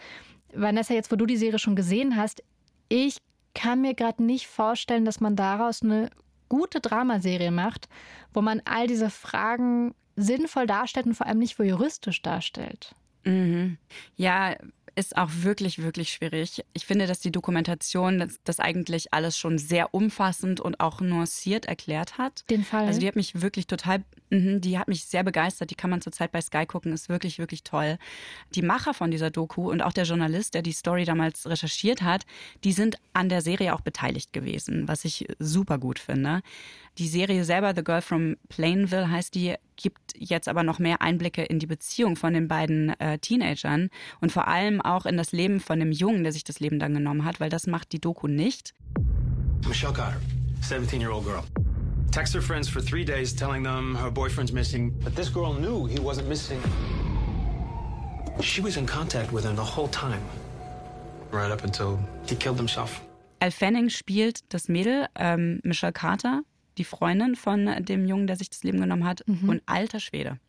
[0.54, 2.44] Vanessa, jetzt wo du die Serie schon gesehen hast,
[2.88, 3.18] ich
[3.56, 6.10] kann mir gerade nicht vorstellen, dass man daraus eine
[6.50, 7.90] gute Dramaserie macht,
[8.34, 12.94] wo man all diese Fragen sinnvoll darstellt und vor allem nicht voyeuristisch darstellt.
[13.24, 13.78] Mhm.
[14.16, 14.56] Ja,
[14.96, 16.64] ist auch wirklich, wirklich schwierig.
[16.74, 21.66] Ich finde, dass die Dokumentation das, das eigentlich alles schon sehr umfassend und auch nuanciert
[21.66, 22.44] erklärt hat.
[22.50, 22.86] Den Fall.
[22.86, 25.70] Also die hat mich wirklich total, mhm, die hat mich sehr begeistert.
[25.72, 27.98] Die kann man zurzeit bei Sky gucken, ist wirklich, wirklich toll.
[28.56, 32.26] Die Macher von dieser Doku und auch der Journalist, der die Story damals recherchiert hat,
[32.64, 36.42] die sind an der Serie auch beteiligt gewesen, was ich super gut finde.
[36.98, 41.44] Die Serie selber, The Girl from Plainville heißt die, gibt jetzt aber noch mehr Einblicke
[41.44, 43.90] in die Beziehung von den beiden äh, Teenagern
[44.22, 46.94] und vor allem auch in das Leben von dem Jungen, der sich das Leben dann
[46.94, 48.74] genommen hat, weil das macht die Doku nicht.
[49.68, 50.18] Michelle Cotter,
[50.62, 51.44] 17 year old girl.
[52.12, 54.92] Text her friends for three days telling them her boyfriend's missing.
[55.04, 56.60] But this girl knew he wasn't missing.
[58.42, 60.22] She was in contact with him the whole time.
[61.32, 63.02] Right up until he killed himself.
[63.42, 66.42] Al Fanning spielt das Mädel, ähm, Michelle Carter,
[66.80, 69.24] die Freundin von dem Jungen, der sich das Leben genommen hat.
[69.28, 70.40] Und alter Schwede.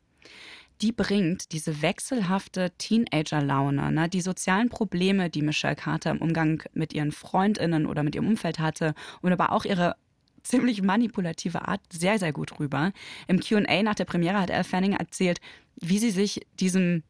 [0.80, 6.94] Die bringt diese wechselhafte Teenager-Laune, ne, die sozialen Probleme, die Michelle Carter im Umgang mit
[6.94, 9.96] ihren Freundinnen oder mit ihrem Umfeld hatte und aber auch ihre
[10.42, 12.92] ziemlich manipulative Art sehr, sehr gut rüber.
[13.28, 15.38] Im Q&A nach der Premiere hat Al Fanning erzählt,
[15.76, 17.02] wie sie sich diesem,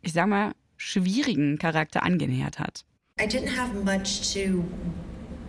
[0.00, 2.86] ich sag mal, schwierigen Charakter angenähert hat.
[3.20, 4.64] I didn't have much to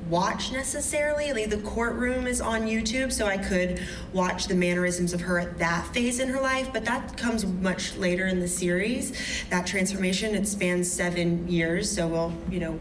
[0.10, 1.34] watch necessarily.
[1.34, 3.82] Like the courtroom is on YouTube, so I could
[4.14, 7.96] watch the mannerisms of her at that phase in her life, but that comes much
[7.96, 9.14] later in the series.
[9.50, 12.80] That transformation, it spans seven years, so we'll, you know,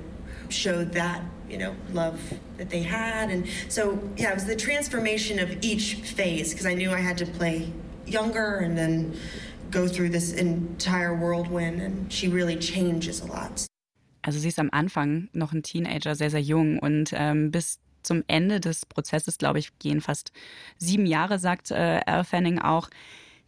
[0.49, 2.21] show that, you know, love
[2.57, 3.31] that they had.
[3.31, 7.19] And so, yeah, it was the transformation of each phase because I knew I had
[7.19, 7.73] to play
[8.07, 9.17] younger and then
[9.71, 13.67] go through this entire whirlwind, and she really changes a lot.
[14.27, 18.25] Also sie ist am Anfang noch ein Teenager, sehr, sehr jung und ähm, bis zum
[18.27, 20.33] Ende des Prozesses, glaube ich, gehen fast
[20.79, 22.91] sieben Jahre, sagt äh, Al Fanning auch.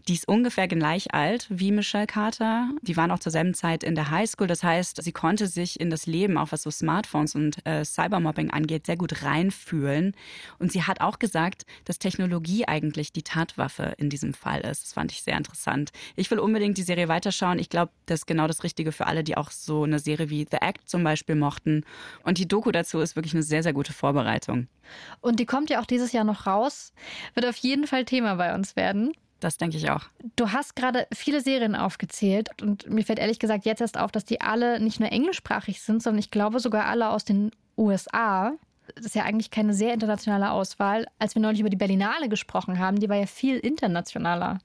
[0.09, 2.71] Die ist ungefähr gleich alt wie Michelle Carter.
[2.81, 4.47] Die waren auch zur selben Zeit in der Highschool.
[4.47, 8.51] Das heißt, sie konnte sich in das Leben, auch was so Smartphones und äh, Cybermobbing
[8.51, 10.15] angeht, sehr gut reinfühlen.
[10.59, 14.85] Und sie hat auch gesagt, dass Technologie eigentlich die Tatwaffe in diesem Fall ist.
[14.85, 15.91] Das fand ich sehr interessant.
[16.17, 17.59] Ich will unbedingt die Serie weiterschauen.
[17.59, 20.47] Ich glaube, das ist genau das Richtige für alle, die auch so eine Serie wie
[20.51, 21.85] The Act zum Beispiel mochten.
[22.23, 24.69] Und die Doku dazu ist wirklich eine sehr, sehr gute Vorbereitung.
[25.21, 26.95] Und die kommt ja auch dieses Jahr noch raus.
[27.35, 29.13] Wird auf jeden Fall Thema bei uns werden.
[29.41, 30.03] Das denke ich auch.
[30.37, 34.25] Du hast gerade viele Serien aufgezählt und mir fällt ehrlich gesagt jetzt erst auf, dass
[34.25, 38.53] die alle nicht nur englischsprachig sind, sondern ich glaube sogar alle aus den USA.
[38.97, 41.07] Das ist ja eigentlich keine sehr internationale Auswahl.
[41.19, 44.59] Als wir neulich über die Berlinale gesprochen haben, die war ja viel internationaler.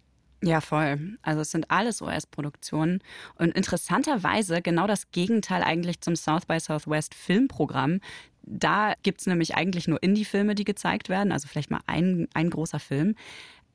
[0.44, 1.18] Ja, voll.
[1.22, 3.00] Also es sind alles US-Produktionen
[3.36, 8.02] und interessanterweise genau das Gegenteil eigentlich zum South by Southwest Filmprogramm.
[8.42, 12.50] Da gibt es nämlich eigentlich nur Indie-Filme, die gezeigt werden, also vielleicht mal ein, ein
[12.50, 13.16] großer Film.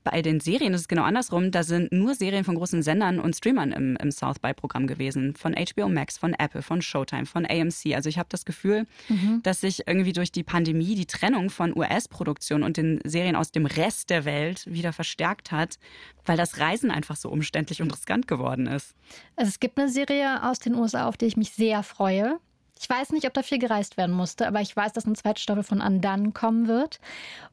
[0.04, 1.50] Bei den Serien ist es genau andersrum.
[1.50, 5.34] Da sind nur Serien von großen Sendern und Streamern im, im South by-Programm gewesen.
[5.34, 7.94] Von HBO Max, von Apple, von Showtime, von AMC.
[7.94, 9.40] Also ich habe das Gefühl, mhm.
[9.42, 13.66] dass sich irgendwie durch die Pandemie die Trennung von US-Produktion und den Serien aus dem
[13.66, 15.78] Rest der Welt wieder verstärkt hat,
[16.24, 18.94] weil das Reisen einfach so umständlich und riskant geworden ist.
[19.37, 22.38] Also es gibt eine Serie aus den USA, auf die ich mich sehr freue.
[22.80, 25.40] Ich weiß nicht, ob da viel gereist werden musste, aber ich weiß, dass eine zweite
[25.40, 27.00] Staffel von Undone kommen wird.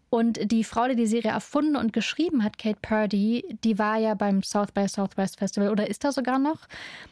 [0.09, 4.13] Und die Frau, die die Serie erfunden und geschrieben hat, Kate Purdy, die war ja
[4.13, 6.59] beim South by Southwest Festival oder ist da sogar noch.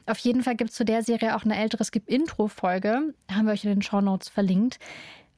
[0.05, 3.13] Auf jeden Fall gibt es zu der Serie auch eine ältere Skip-Intro-Folge.
[3.31, 4.79] Haben wir euch in den Show Notes verlinkt.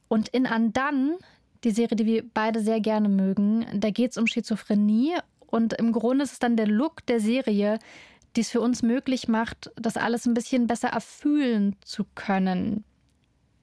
[0.08, 1.18] Und in Undone,
[1.64, 5.14] die Serie, die wir beide sehr gerne mögen, da geht es um Schizophrenie.
[5.46, 7.78] Und im Grunde ist es dann der Look der Serie,
[8.36, 12.84] die es für uns möglich macht, das alles ein bisschen besser erfühlen zu können,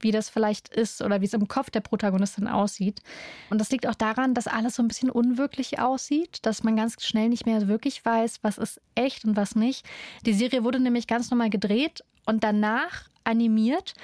[0.00, 3.00] wie das vielleicht ist oder wie es im Kopf der Protagonistin aussieht.
[3.50, 7.02] Und das liegt auch daran, dass alles so ein bisschen unwirklich aussieht, dass man ganz
[7.02, 9.86] schnell nicht mehr wirklich weiß, was ist echt und was nicht.
[10.26, 13.94] Die Serie wurde nämlich ganz normal gedreht und danach animiert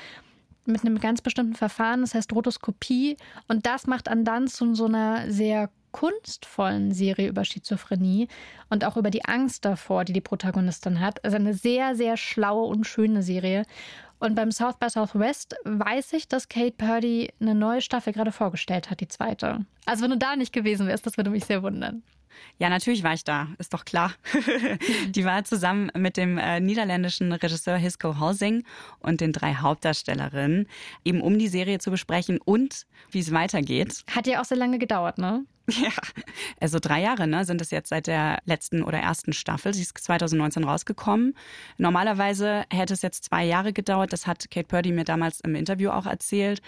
[0.64, 3.16] mit einem ganz bestimmten Verfahren, das heißt Rotoskopie.
[3.48, 8.28] Und das macht dann zu so einer sehr kunstvollen Serie über Schizophrenie
[8.68, 11.24] und auch über die Angst davor, die die Protagonistin hat.
[11.24, 13.64] Also eine sehr, sehr schlaue und schöne Serie.
[14.18, 18.90] Und beim South by Southwest weiß ich, dass Kate Purdy eine neue Staffel gerade vorgestellt
[18.90, 19.64] hat, die zweite.
[19.86, 22.02] Also wenn du da nicht gewesen wärst, das würde mich sehr wundern.
[22.58, 24.12] Ja, natürlich war ich da, ist doch klar.
[25.08, 28.64] die war zusammen mit dem äh, niederländischen Regisseur Hisco Halsing
[29.00, 30.68] und den drei Hauptdarstellerinnen,
[31.04, 34.04] eben um die Serie zu besprechen und wie es weitergeht.
[34.14, 35.44] Hat ja auch sehr lange gedauert, ne?
[35.80, 35.90] Ja,
[36.60, 39.72] also drei Jahre ne, sind es jetzt seit der letzten oder ersten Staffel.
[39.72, 41.34] Sie ist 2019 rausgekommen.
[41.78, 44.12] Normalerweise hätte es jetzt zwei Jahre gedauert.
[44.12, 46.60] Das hat Kate Purdy mir damals im Interview auch erzählt.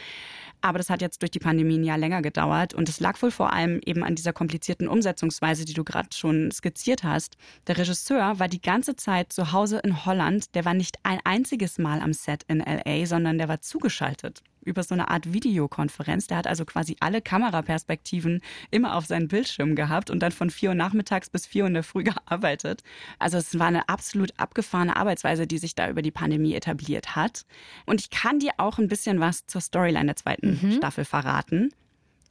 [0.61, 2.75] Aber das hat jetzt durch die Pandemie ein Jahr länger gedauert.
[2.75, 6.51] Und es lag wohl vor allem eben an dieser komplizierten Umsetzungsweise, die du gerade schon
[6.53, 7.37] skizziert hast.
[7.67, 10.55] Der Regisseur war die ganze Zeit zu Hause in Holland.
[10.55, 14.83] Der war nicht ein einziges Mal am Set in LA, sondern der war zugeschaltet über
[14.83, 16.27] so eine Art Videokonferenz.
[16.27, 20.71] Der hat also quasi alle Kameraperspektiven immer auf seinen Bildschirm gehabt und dann von vier
[20.71, 22.83] Uhr nachmittags bis vier Uhr in der Früh gearbeitet.
[23.19, 27.45] Also es war eine absolut abgefahrene Arbeitsweise, die sich da über die Pandemie etabliert hat.
[27.87, 30.73] Und ich kann dir auch ein bisschen was zur Storyline der zweiten mhm.
[30.73, 31.71] Staffel verraten.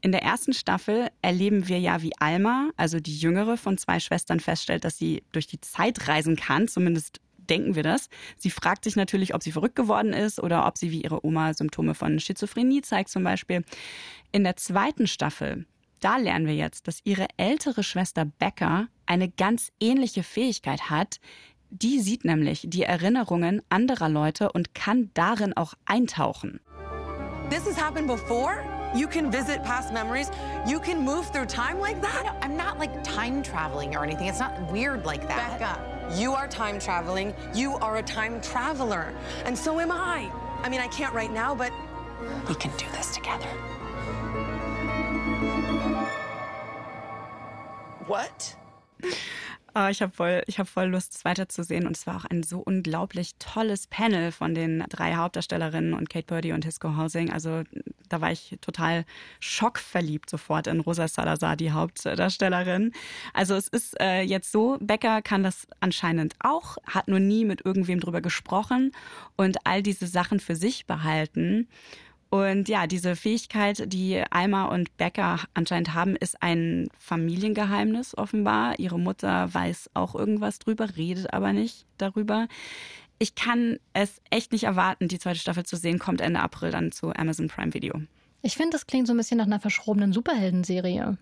[0.04, 4.40] In der ersten Staffel erleben wir ja, wie Alma, also die jüngere von zwei Schwestern,
[4.40, 8.10] feststellt, dass sie durch die Zeit reisen kann, zumindest denken wir das.
[8.38, 11.54] Sie fragt sich natürlich, ob sie verrückt geworden ist oder ob sie wie ihre Oma
[11.54, 13.64] Symptome von Schizophrenie zeigt zum Beispiel.
[14.32, 15.66] In der zweiten Staffel,
[16.00, 21.20] da lernen wir jetzt, dass ihre ältere Schwester Becca eine ganz ähnliche Fähigkeit hat.
[21.70, 26.60] Die sieht nämlich die Erinnerungen anderer Leute und kann darin auch eintauchen.
[27.50, 28.64] This has happened before?
[28.94, 30.32] You can visit past memories.
[30.68, 32.24] You can move through time like that.
[32.26, 34.28] No, I'm not like time traveling or anything.
[34.28, 35.60] It's not weird like that.
[35.60, 37.34] Becca, you are time traveling.
[37.54, 39.14] You are a time traveler.
[39.46, 40.32] And so am I.
[40.64, 41.72] I mean, I can't right now, but
[42.48, 43.48] we can do this together.
[48.08, 48.56] What?
[49.74, 51.88] Oh, ich habe voll, ich hab voll Lust, es weiterzusehen.
[51.88, 56.26] Und es war auch ein so unglaublich tolles Panel von den drei Hauptdarstellerinnen und Kate
[56.26, 57.32] Purdy und Hisco Housing.
[57.32, 57.64] Also
[58.10, 59.06] da war ich total
[59.40, 62.92] schockverliebt sofort in Rosa Salazar, die Hauptdarstellerin.
[63.34, 67.64] Also es ist äh, jetzt so, Becker kann das anscheinend auch, hat nur nie mit
[67.64, 68.92] irgendwem drüber gesprochen
[69.38, 71.70] und all diese Sachen für sich behalten.
[72.32, 78.80] Und ja, diese Fähigkeit, die Alma und Becker anscheinend haben, ist ein Familiengeheimnis offenbar.
[78.80, 82.48] Ihre Mutter weiß auch irgendwas drüber, redet aber nicht darüber.
[83.20, 86.94] Ich kann es echt nicht erwarten, die zweite Staffel zu sehen, kommt Ende April dann
[86.94, 88.02] zu Amazon Prime Video.
[88.42, 91.18] Ich finde, das klingt so ein bisschen nach einer verschrobenen Superheldenserie.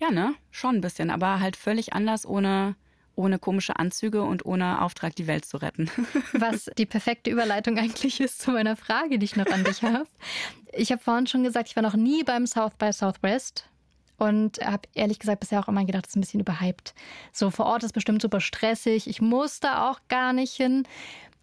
[0.00, 0.34] Ja, ne?
[0.50, 2.74] Schon ein bisschen, aber halt völlig anders, ohne,
[3.14, 5.90] ohne komische Anzüge und ohne Auftrag, die Welt zu retten.
[6.32, 10.06] Was die perfekte Überleitung eigentlich ist zu meiner Frage, die ich noch an dich habe.
[10.72, 13.68] Ich habe vorhin schon gesagt, ich war noch nie beim South by Southwest
[14.18, 16.94] und habe ehrlich gesagt bisher auch immer gedacht, das ist ein bisschen überhyped.
[17.32, 19.08] So vor Ort ist bestimmt super stressig.
[19.08, 20.86] Ich muss da auch gar nicht hin.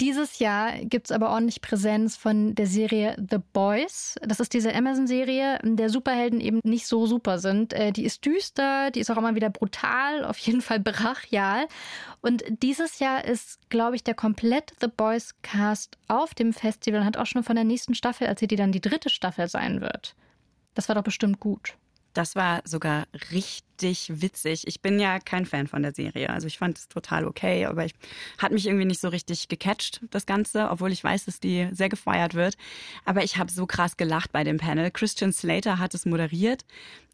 [0.02, 4.16] Dieses Jahr gibt es aber ordentlich Präsenz von der Serie The Boys.
[4.22, 7.74] Das ist diese Amazon-Serie, in der Superhelden eben nicht so super sind.
[7.74, 11.68] Äh, die ist düster, die ist auch immer wieder brutal, auf jeden Fall brachial.
[12.22, 17.06] Und dieses Jahr ist, glaube ich, der komplette The Boys Cast auf dem Festival und
[17.06, 20.16] hat auch schon von der nächsten Staffel erzählt, die dann die dritte Staffel sein wird.
[20.76, 21.76] Das war doch bestimmt gut.
[22.20, 24.68] Das war sogar richtig witzig.
[24.68, 26.30] Ich bin ja kein Fan von der Serie.
[26.30, 27.94] Also ich fand es total okay, aber ich
[28.38, 31.88] hat mich irgendwie nicht so richtig gecatcht, das Ganze, obwohl ich weiß, dass die sehr
[31.88, 32.58] gefeiert wird.
[33.06, 34.92] Aber ich habe so krass gelacht bei dem Panel.
[34.92, 36.66] Christian Slater hat es moderiert.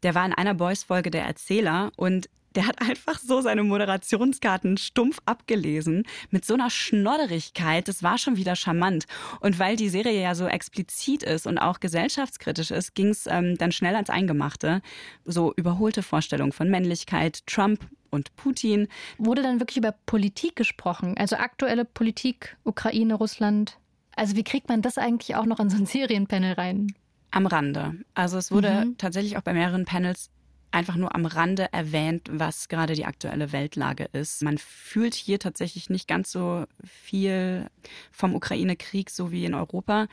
[0.02, 5.18] Der war in einer Boys-Folge der Erzähler und der hat einfach so seine Moderationskarten stumpf
[5.26, 7.86] abgelesen mit so einer Schnodderigkeit.
[7.88, 9.06] Das war schon wieder charmant.
[9.40, 13.56] Und weil die Serie ja so explizit ist und auch gesellschaftskritisch ist, ging es ähm,
[13.58, 14.80] dann schnell ans Eingemachte.
[15.24, 18.88] So überholte Vorstellungen von Männlichkeit, Trump und Putin.
[19.18, 21.16] Wurde dann wirklich über Politik gesprochen?
[21.18, 23.78] Also aktuelle Politik, Ukraine, Russland?
[24.16, 26.86] Also wie kriegt man das eigentlich auch noch in so ein Serienpanel rein?
[27.32, 27.96] Am Rande.
[28.14, 28.98] Also es wurde Mhm.
[28.98, 30.30] tatsächlich auch bei mehreren Panels
[30.76, 34.42] einfach nur am Rande erwähnt, was gerade die aktuelle Weltlage ist.
[34.42, 37.66] Man fühlt hier tatsächlich nicht ganz so viel
[38.12, 40.06] vom Ukraine-Krieg, so wie in Europa,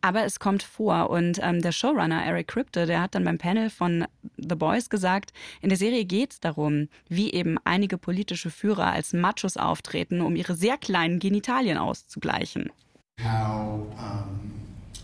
[0.00, 1.10] aber es kommt vor.
[1.10, 4.06] Und ähm, der Showrunner Eric Kripke, der hat dann beim Panel von
[4.38, 9.12] The Boys gesagt, in der Serie geht es darum, wie eben einige politische Führer als
[9.12, 12.70] Machos auftreten, um ihre sehr kleinen Genitalien auszugleichen.
[13.18, 14.52] how um,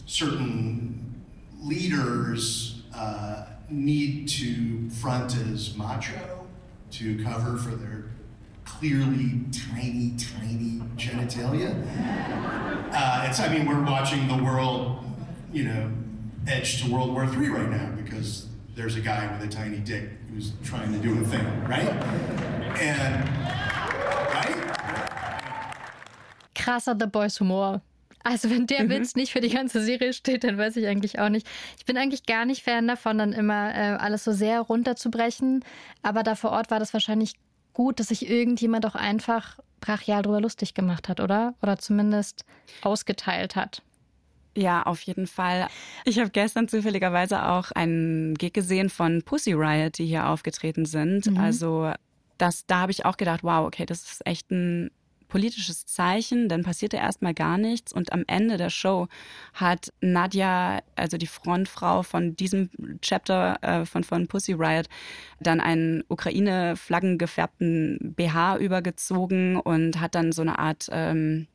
[0.07, 1.22] certain
[1.62, 6.46] leaders uh, need to front as macho
[6.92, 8.04] to cover for their
[8.64, 11.72] clearly tiny, tiny genitalia.
[12.94, 15.02] Uh, it's, I mean, we're watching the world,
[15.50, 15.90] you know,
[16.46, 20.11] edge to World War III right now because there's a guy with a tiny dick
[20.30, 21.88] who's trying to do a thing, right?
[22.78, 23.28] And,
[24.35, 24.72] right?
[26.54, 27.80] Krasser The Boys Humor.
[28.24, 28.90] Also wenn der Mhm.
[28.90, 31.46] Witz nicht für die ganze Serie steht, dann weiß ich eigentlich auch nicht.
[31.78, 35.64] Ich bin eigentlich gar nicht Fan davon, dann immer äh, alles so sehr runterzubrechen.
[36.02, 37.35] Aber da vor Ort war das wahrscheinlich
[37.72, 41.54] gut, dass sich irgendjemand auch einfach brachial drüber lustig gemacht hat, oder?
[41.62, 42.44] Oder zumindest
[42.82, 43.82] ausgeteilt hat.
[44.54, 45.66] Ja, auf jeden Fall.
[46.04, 51.26] Ich habe gestern zufälligerweise auch einen Gig gesehen von Pussy Riot, die hier aufgetreten sind.
[51.26, 51.38] Mhm.
[51.38, 51.92] Also
[52.37, 54.90] das, da habe ich auch gedacht, wow, okay, das ist echt ein
[55.33, 59.09] politisches Zeichen, dann passierte erstmal gar nichts und am Ende der Show
[59.55, 62.68] hat Nadja, also die Frontfrau von diesem
[63.01, 64.90] Chapter äh, von, von Pussy Riot,
[65.40, 71.47] dann einen Ukraine-Flaggen gefärbten BH übergezogen und hat dann so eine Art ähm,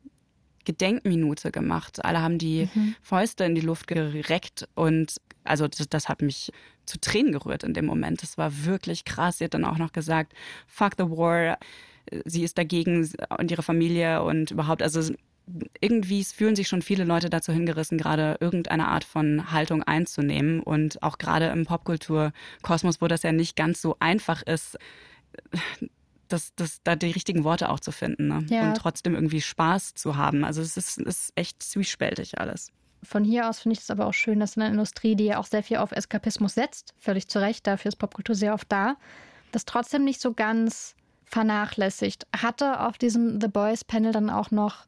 [0.64, 2.04] Gedenkminute gemacht.
[2.04, 2.96] Alle haben die Mhm.
[3.00, 6.50] Fäuste in die Luft gereckt und also das, das hat mich
[6.84, 8.24] zu Tränen gerührt in dem Moment.
[8.24, 9.38] Das war wirklich krass.
[9.38, 10.32] Sie hat dann auch noch gesagt,
[10.66, 11.58] fuck the war.
[12.24, 15.12] Sie ist dagegen und ihre Familie und überhaupt, also
[15.80, 20.60] irgendwie fühlen sich schon viele Leute dazu hingerissen, gerade irgendeine Art von Haltung einzunehmen.
[20.60, 24.78] Und auch gerade im Popkulturkosmos, wo das ja nicht ganz so einfach ist,
[26.28, 28.46] das, das, da die richtigen Worte auch zu finden ne?
[28.50, 28.68] Ja.
[28.68, 30.44] und trotzdem irgendwie Spaß zu haben.
[30.44, 32.70] Also es ist, ist echt zwiespältig alles.
[33.02, 35.38] Von hier aus finde ich es aber auch schön, dass in einer Industrie, die ja
[35.38, 38.96] auch sehr viel auf Eskapismus setzt, völlig zu Recht, dafür ist Popkultur sehr oft da,
[39.52, 40.94] das trotzdem nicht so ganz
[41.28, 42.26] vernachlässigt.
[42.36, 44.86] Hatte auf diesem The Boys Panel dann auch noch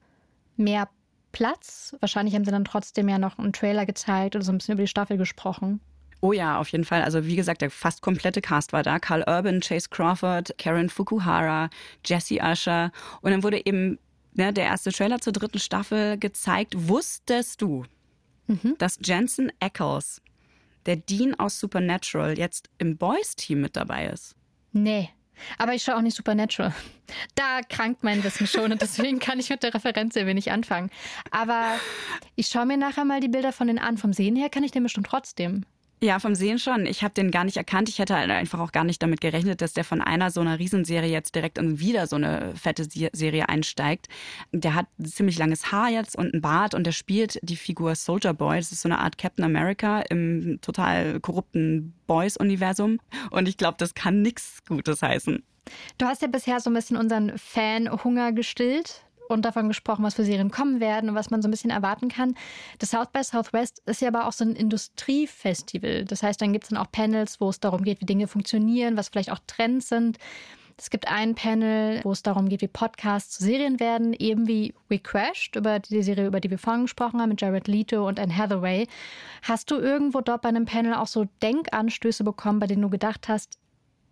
[0.56, 0.88] mehr
[1.32, 1.96] Platz?
[2.00, 4.82] Wahrscheinlich haben sie dann trotzdem ja noch einen Trailer gezeigt oder so ein bisschen über
[4.82, 5.80] die Staffel gesprochen.
[6.22, 7.02] Oh ja, auf jeden Fall.
[7.02, 8.98] Also wie gesagt, der fast komplette Cast war da.
[8.98, 11.70] Carl Urban, Chase Crawford, Karen Fukuhara,
[12.04, 12.92] Jesse Usher.
[13.22, 13.98] Und dann wurde eben
[14.34, 16.74] ne, der erste Trailer zur dritten Staffel gezeigt.
[16.76, 17.84] Wusstest du,
[18.78, 20.20] dass Jensen Ackles,
[20.84, 24.34] der Dean aus Supernatural, jetzt im Boys-Team mit dabei ist?
[24.72, 25.10] Nee.
[25.58, 26.74] Aber ich schaue auch nicht Supernatural.
[27.34, 30.90] Da krankt mein Wissen schon und deswegen kann ich mit der Referenz sehr wenig anfangen.
[31.32, 31.74] Aber
[32.36, 33.98] ich schaue mir nachher mal die Bilder von denen an.
[33.98, 35.64] Vom Sehen her kann ich den bestimmt trotzdem.
[36.02, 36.86] Ja, vom Sehen schon.
[36.86, 37.90] Ich habe den gar nicht erkannt.
[37.90, 40.58] Ich hätte halt einfach auch gar nicht damit gerechnet, dass der von einer so einer
[40.58, 44.08] Riesenserie jetzt direkt in wieder so eine fette Se- Serie einsteigt.
[44.50, 48.32] Der hat ziemlich langes Haar jetzt und einen Bart und der spielt die Figur Soldier
[48.32, 48.56] Boy.
[48.56, 52.98] Das ist so eine Art Captain America im total korrupten Boys-Universum.
[53.30, 55.42] Und ich glaube, das kann nichts Gutes heißen.
[55.98, 59.04] Du hast ja bisher so ein bisschen unseren Fan-Hunger gestillt.
[59.30, 62.08] Und davon gesprochen, was für Serien kommen werden und was man so ein bisschen erwarten
[62.08, 62.34] kann.
[62.78, 66.04] Das South by Southwest ist ja aber auch so ein Industriefestival.
[66.04, 68.96] Das heißt, dann gibt es dann auch Panels, wo es darum geht, wie Dinge funktionieren,
[68.96, 70.18] was vielleicht auch Trends sind.
[70.80, 74.72] Es gibt ein Panel, wo es darum geht, wie Podcasts zu Serien werden, eben wie
[74.88, 78.18] We Crashed, über die Serie, über die wir vorhin gesprochen haben, mit Jared Leto und
[78.18, 78.86] Anne Hathaway.
[79.42, 83.28] Hast du irgendwo dort bei einem Panel auch so Denkanstöße bekommen, bei denen du gedacht
[83.28, 83.58] hast,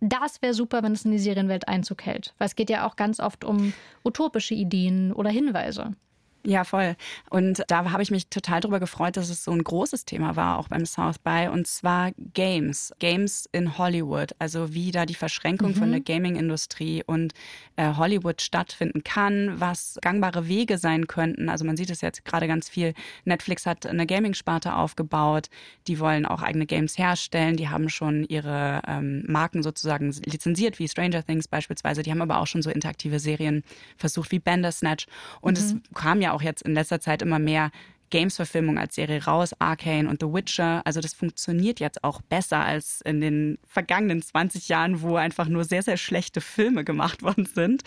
[0.01, 2.33] das wäre super, wenn es in die Serienwelt Einzug hält?
[2.37, 3.73] Weil es geht ja auch ganz oft um
[4.03, 5.93] utopische Ideen oder Hinweise.
[6.49, 6.95] Ja, voll.
[7.29, 10.57] Und da habe ich mich total darüber gefreut, dass es so ein großes Thema war,
[10.57, 12.91] auch beim South by, und zwar Games.
[12.97, 15.75] Games in Hollywood, also wie da die Verschränkung mhm.
[15.75, 17.35] von der Gaming-Industrie und
[17.75, 21.49] äh, Hollywood stattfinden kann, was gangbare Wege sein könnten.
[21.49, 22.95] Also man sieht es jetzt gerade ganz viel.
[23.25, 25.49] Netflix hat eine Gaming-Sparte aufgebaut.
[25.85, 27.57] Die wollen auch eigene Games herstellen.
[27.57, 32.01] Die haben schon ihre ähm, Marken sozusagen lizenziert, wie Stranger Things beispielsweise.
[32.01, 33.61] Die haben aber auch schon so interaktive Serien
[33.97, 35.05] versucht, wie Bandersnatch.
[35.41, 35.83] Und mhm.
[35.93, 37.71] es kam ja auch jetzt in letzter Zeit immer mehr
[38.09, 40.81] Games-Verfilmung als Serie raus, Arcane und The Witcher.
[40.85, 45.63] Also das funktioniert jetzt auch besser als in den vergangenen 20 Jahren, wo einfach nur
[45.63, 47.83] sehr, sehr schlechte Filme gemacht worden sind.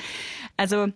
[0.56, 0.88] Also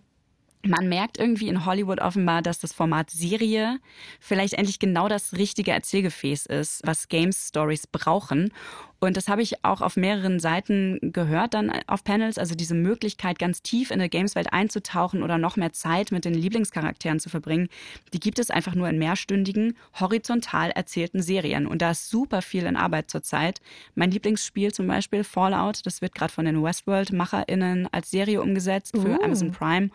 [0.63, 3.79] man merkt irgendwie in Hollywood offenbar, dass das Format Serie
[4.19, 8.51] vielleicht endlich genau das richtige Erzählgefäß ist, was Games Stories brauchen.
[8.99, 12.37] Und das habe ich auch auf mehreren Seiten gehört dann auf Panels.
[12.37, 16.33] Also diese Möglichkeit, ganz tief in eine Gameswelt einzutauchen oder noch mehr Zeit mit den
[16.33, 17.69] Lieblingscharakteren zu verbringen,
[18.13, 21.67] die gibt es einfach nur in mehrstündigen, horizontal erzählten Serien.
[21.67, 23.61] Und da ist super viel in Arbeit zurzeit.
[23.93, 29.19] Mein Lieblingsspiel zum Beispiel Fallout, das wird gerade von den Westworld-MacherInnen als Serie umgesetzt für
[29.19, 29.23] uh.
[29.23, 29.89] Amazon Prime.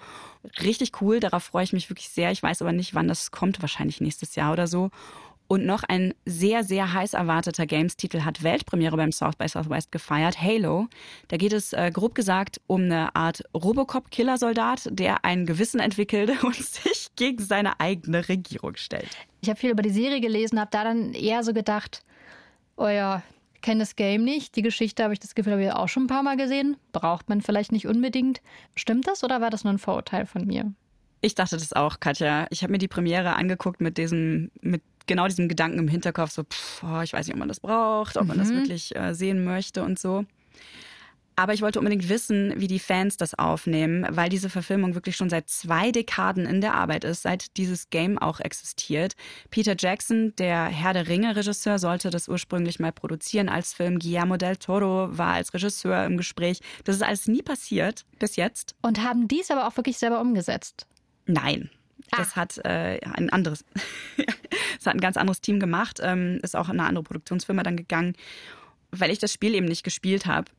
[0.63, 2.31] Richtig cool, darauf freue ich mich wirklich sehr.
[2.31, 4.91] Ich weiß aber nicht, wann das kommt, wahrscheinlich nächstes Jahr oder so.
[5.53, 10.41] Und noch ein sehr, sehr heiß erwarteter Games-Titel hat Weltpremiere beim South by Southwest gefeiert,
[10.41, 10.87] Halo.
[11.29, 16.55] Da geht es äh, grob gesagt um eine Art Robocop-Killersoldat, der ein Gewissen entwickelt und
[16.57, 19.11] sich gegen seine eigene Regierung stellt.
[19.43, 22.03] Ich habe viel über die Serie gelesen, habe da dann eher so gedacht,
[22.79, 23.23] oh ja,
[23.61, 24.57] kenne das Game nicht.
[24.57, 26.79] Die Geschichte habe ich das Gefühl, habe ich auch schon ein paar Mal gesehen.
[26.93, 28.41] Braucht man vielleicht nicht unbedingt.
[28.75, 30.73] Stimmt das oder war das nur ein Vorurteil von mir?
[31.23, 32.47] Ich dachte das auch, Katja.
[32.51, 36.43] Ich habe mir die Premiere angeguckt mit diesem, mit genau diesem Gedanken im Hinterkopf, so,
[36.43, 38.57] pff, oh, ich weiß nicht, ob man das braucht, ob man das mhm.
[38.57, 40.25] wirklich äh, sehen möchte und so.
[41.37, 45.31] Aber ich wollte unbedingt wissen, wie die Fans das aufnehmen, weil diese Verfilmung wirklich schon
[45.31, 49.15] seit zwei Dekaden in der Arbeit ist, seit dieses Game auch existiert.
[49.51, 53.99] Peter Jackson, der Herr der Ringe-Regisseur, sollte das ursprünglich mal produzieren als Film.
[53.99, 56.61] Guillermo del Toro war als Regisseur im Gespräch.
[56.85, 58.75] Das ist alles nie passiert bis jetzt.
[58.83, 60.87] Und haben dies aber auch wirklich selber umgesetzt?
[61.33, 61.71] Nein.
[62.11, 62.37] Das ah.
[62.37, 63.65] hat äh, ein anderes,
[64.77, 67.77] das hat ein ganz anderes Team gemacht, ähm, ist auch in eine andere Produktionsfirma dann
[67.77, 68.15] gegangen.
[68.91, 70.51] Weil ich das Spiel eben nicht gespielt habe,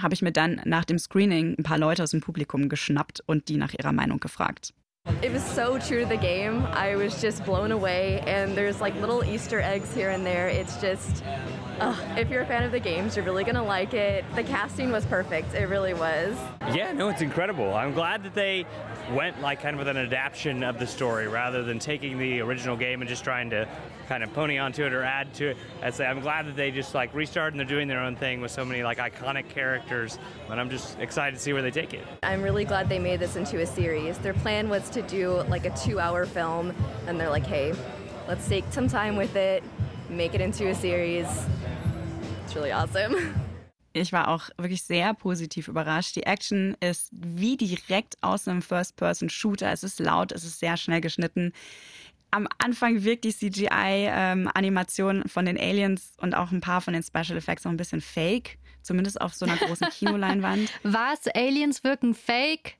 [0.00, 3.48] habe ich mir dann nach dem Screening ein paar Leute aus dem Publikum geschnappt und
[3.48, 4.72] die nach ihrer Meinung gefragt.
[5.22, 6.66] It was so true to the game.
[6.72, 10.48] I was just blown away, and there's like little Easter eggs here and there.
[10.48, 11.22] It's just,
[11.78, 14.24] uh, if you're a fan of the games, you're really gonna like it.
[14.34, 15.54] The casting was perfect.
[15.54, 16.36] It really was.
[16.74, 17.72] Yeah, no, it's incredible.
[17.72, 18.66] I'm glad that they
[19.12, 22.76] went like kind of with an adaptation of the story rather than taking the original
[22.76, 23.68] game and just trying to
[24.08, 25.56] kind of pony onto it or add to it.
[25.82, 28.40] I'd say I'm glad that they just like restarted and they're doing their own thing
[28.40, 30.18] with so many like iconic characters,
[30.50, 32.04] and I'm just excited to see where they take it.
[32.22, 34.18] I'm really glad they made this into a series.
[34.18, 36.72] Their plan was to do like a two-hour film,
[37.06, 37.74] and they're like, hey,
[38.28, 39.62] let's take some time with it,
[40.08, 41.26] make it into a series.
[42.44, 43.16] It's really awesome.
[43.94, 46.16] Ich war auch wirklich sehr positiv überrascht.
[46.16, 49.70] Die Action ist wie direkt aus einem First-Person-Shooter.
[49.70, 51.52] Es ist laut, es ist sehr schnell geschnitten.
[52.30, 57.02] Am Anfang wirkt die CGI-Animation ähm, von den Aliens und auch ein paar von den
[57.02, 58.56] Special Effects noch ein bisschen fake.
[58.80, 60.72] Zumindest auf so einer großen Kinoleinwand.
[60.82, 61.28] Was?
[61.34, 62.76] Aliens wirken fake?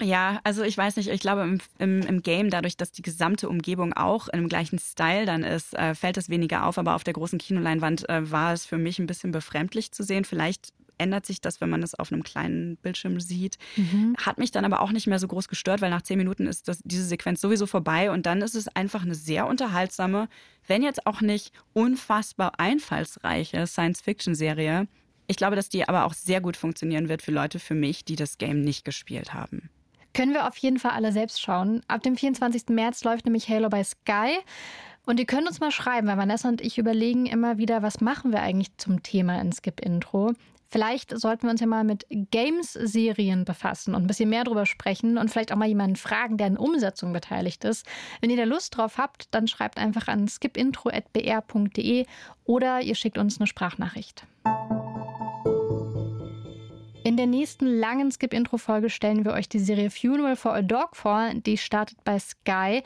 [0.00, 3.48] Ja, also ich weiß nicht, ich glaube im, im, im, Game, dadurch, dass die gesamte
[3.48, 7.04] Umgebung auch in dem gleichen Style dann ist, äh, fällt es weniger auf, aber auf
[7.04, 10.24] der großen Kinoleinwand äh, war es für mich ein bisschen befremdlich zu sehen.
[10.24, 13.58] Vielleicht ändert sich das, wenn man es auf einem kleinen Bildschirm sieht.
[13.76, 14.14] Mhm.
[14.18, 16.68] Hat mich dann aber auch nicht mehr so groß gestört, weil nach zehn Minuten ist
[16.68, 20.28] das, diese Sequenz sowieso vorbei und dann ist es einfach eine sehr unterhaltsame,
[20.66, 24.86] wenn jetzt auch nicht unfassbar einfallsreiche Science-Fiction-Serie
[25.32, 28.16] ich glaube, dass die aber auch sehr gut funktionieren wird für Leute für mich, die
[28.16, 29.70] das Game nicht gespielt haben.
[30.12, 31.80] Können wir auf jeden Fall alle selbst schauen.
[31.88, 32.68] Ab dem 24.
[32.68, 34.36] März läuft nämlich Halo bei Sky.
[35.06, 38.30] Und ihr könnt uns mal schreiben, weil Vanessa und ich überlegen immer wieder, was machen
[38.30, 40.32] wir eigentlich zum Thema in Skip Intro.
[40.68, 45.18] Vielleicht sollten wir uns ja mal mit Games-Serien befassen und ein bisschen mehr darüber sprechen
[45.18, 47.86] und vielleicht auch mal jemanden fragen, der in Umsetzung beteiligt ist.
[48.20, 52.06] Wenn ihr da Lust drauf habt, dann schreibt einfach an skipintro.br.de
[52.44, 54.26] oder ihr schickt uns eine Sprachnachricht.
[57.04, 61.32] In der nächsten langen Skip-Intro-Folge stellen wir euch die Serie Funeral for a Dog vor.
[61.34, 62.82] Die startet bei Sky.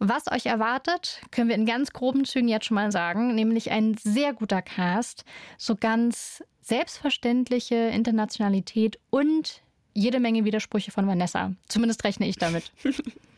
[0.00, 3.96] Was euch erwartet, können wir in ganz groben Zügen jetzt schon mal sagen, nämlich ein
[4.02, 5.24] sehr guter Cast,
[5.56, 9.62] so ganz selbstverständliche Internationalität und
[9.94, 11.52] jede Menge Widersprüche von Vanessa.
[11.68, 12.72] Zumindest rechne ich damit.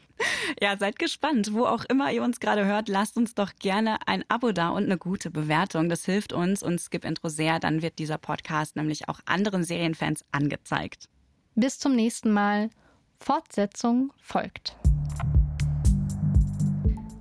[0.61, 1.53] Ja, seid gespannt.
[1.53, 4.85] Wo auch immer ihr uns gerade hört, lasst uns doch gerne ein Abo da und
[4.85, 5.89] eine gute Bewertung.
[5.89, 7.59] Das hilft uns und Skip Intro sehr.
[7.59, 11.09] Dann wird dieser Podcast nämlich auch anderen Serienfans angezeigt.
[11.55, 12.71] Bis zum nächsten Mal.
[13.19, 14.77] Fortsetzung folgt.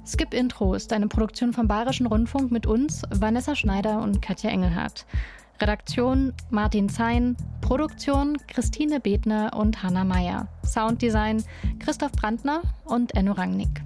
[0.05, 5.05] Skip Intro ist eine Produktion vom Bayerischen Rundfunk mit uns, Vanessa Schneider und Katja Engelhardt.
[5.61, 10.47] Redaktion Martin Zein, Produktion Christine Betner und Hanna Meyer.
[10.65, 11.43] Sounddesign
[11.77, 13.83] Christoph Brandner und Enno Rangnick.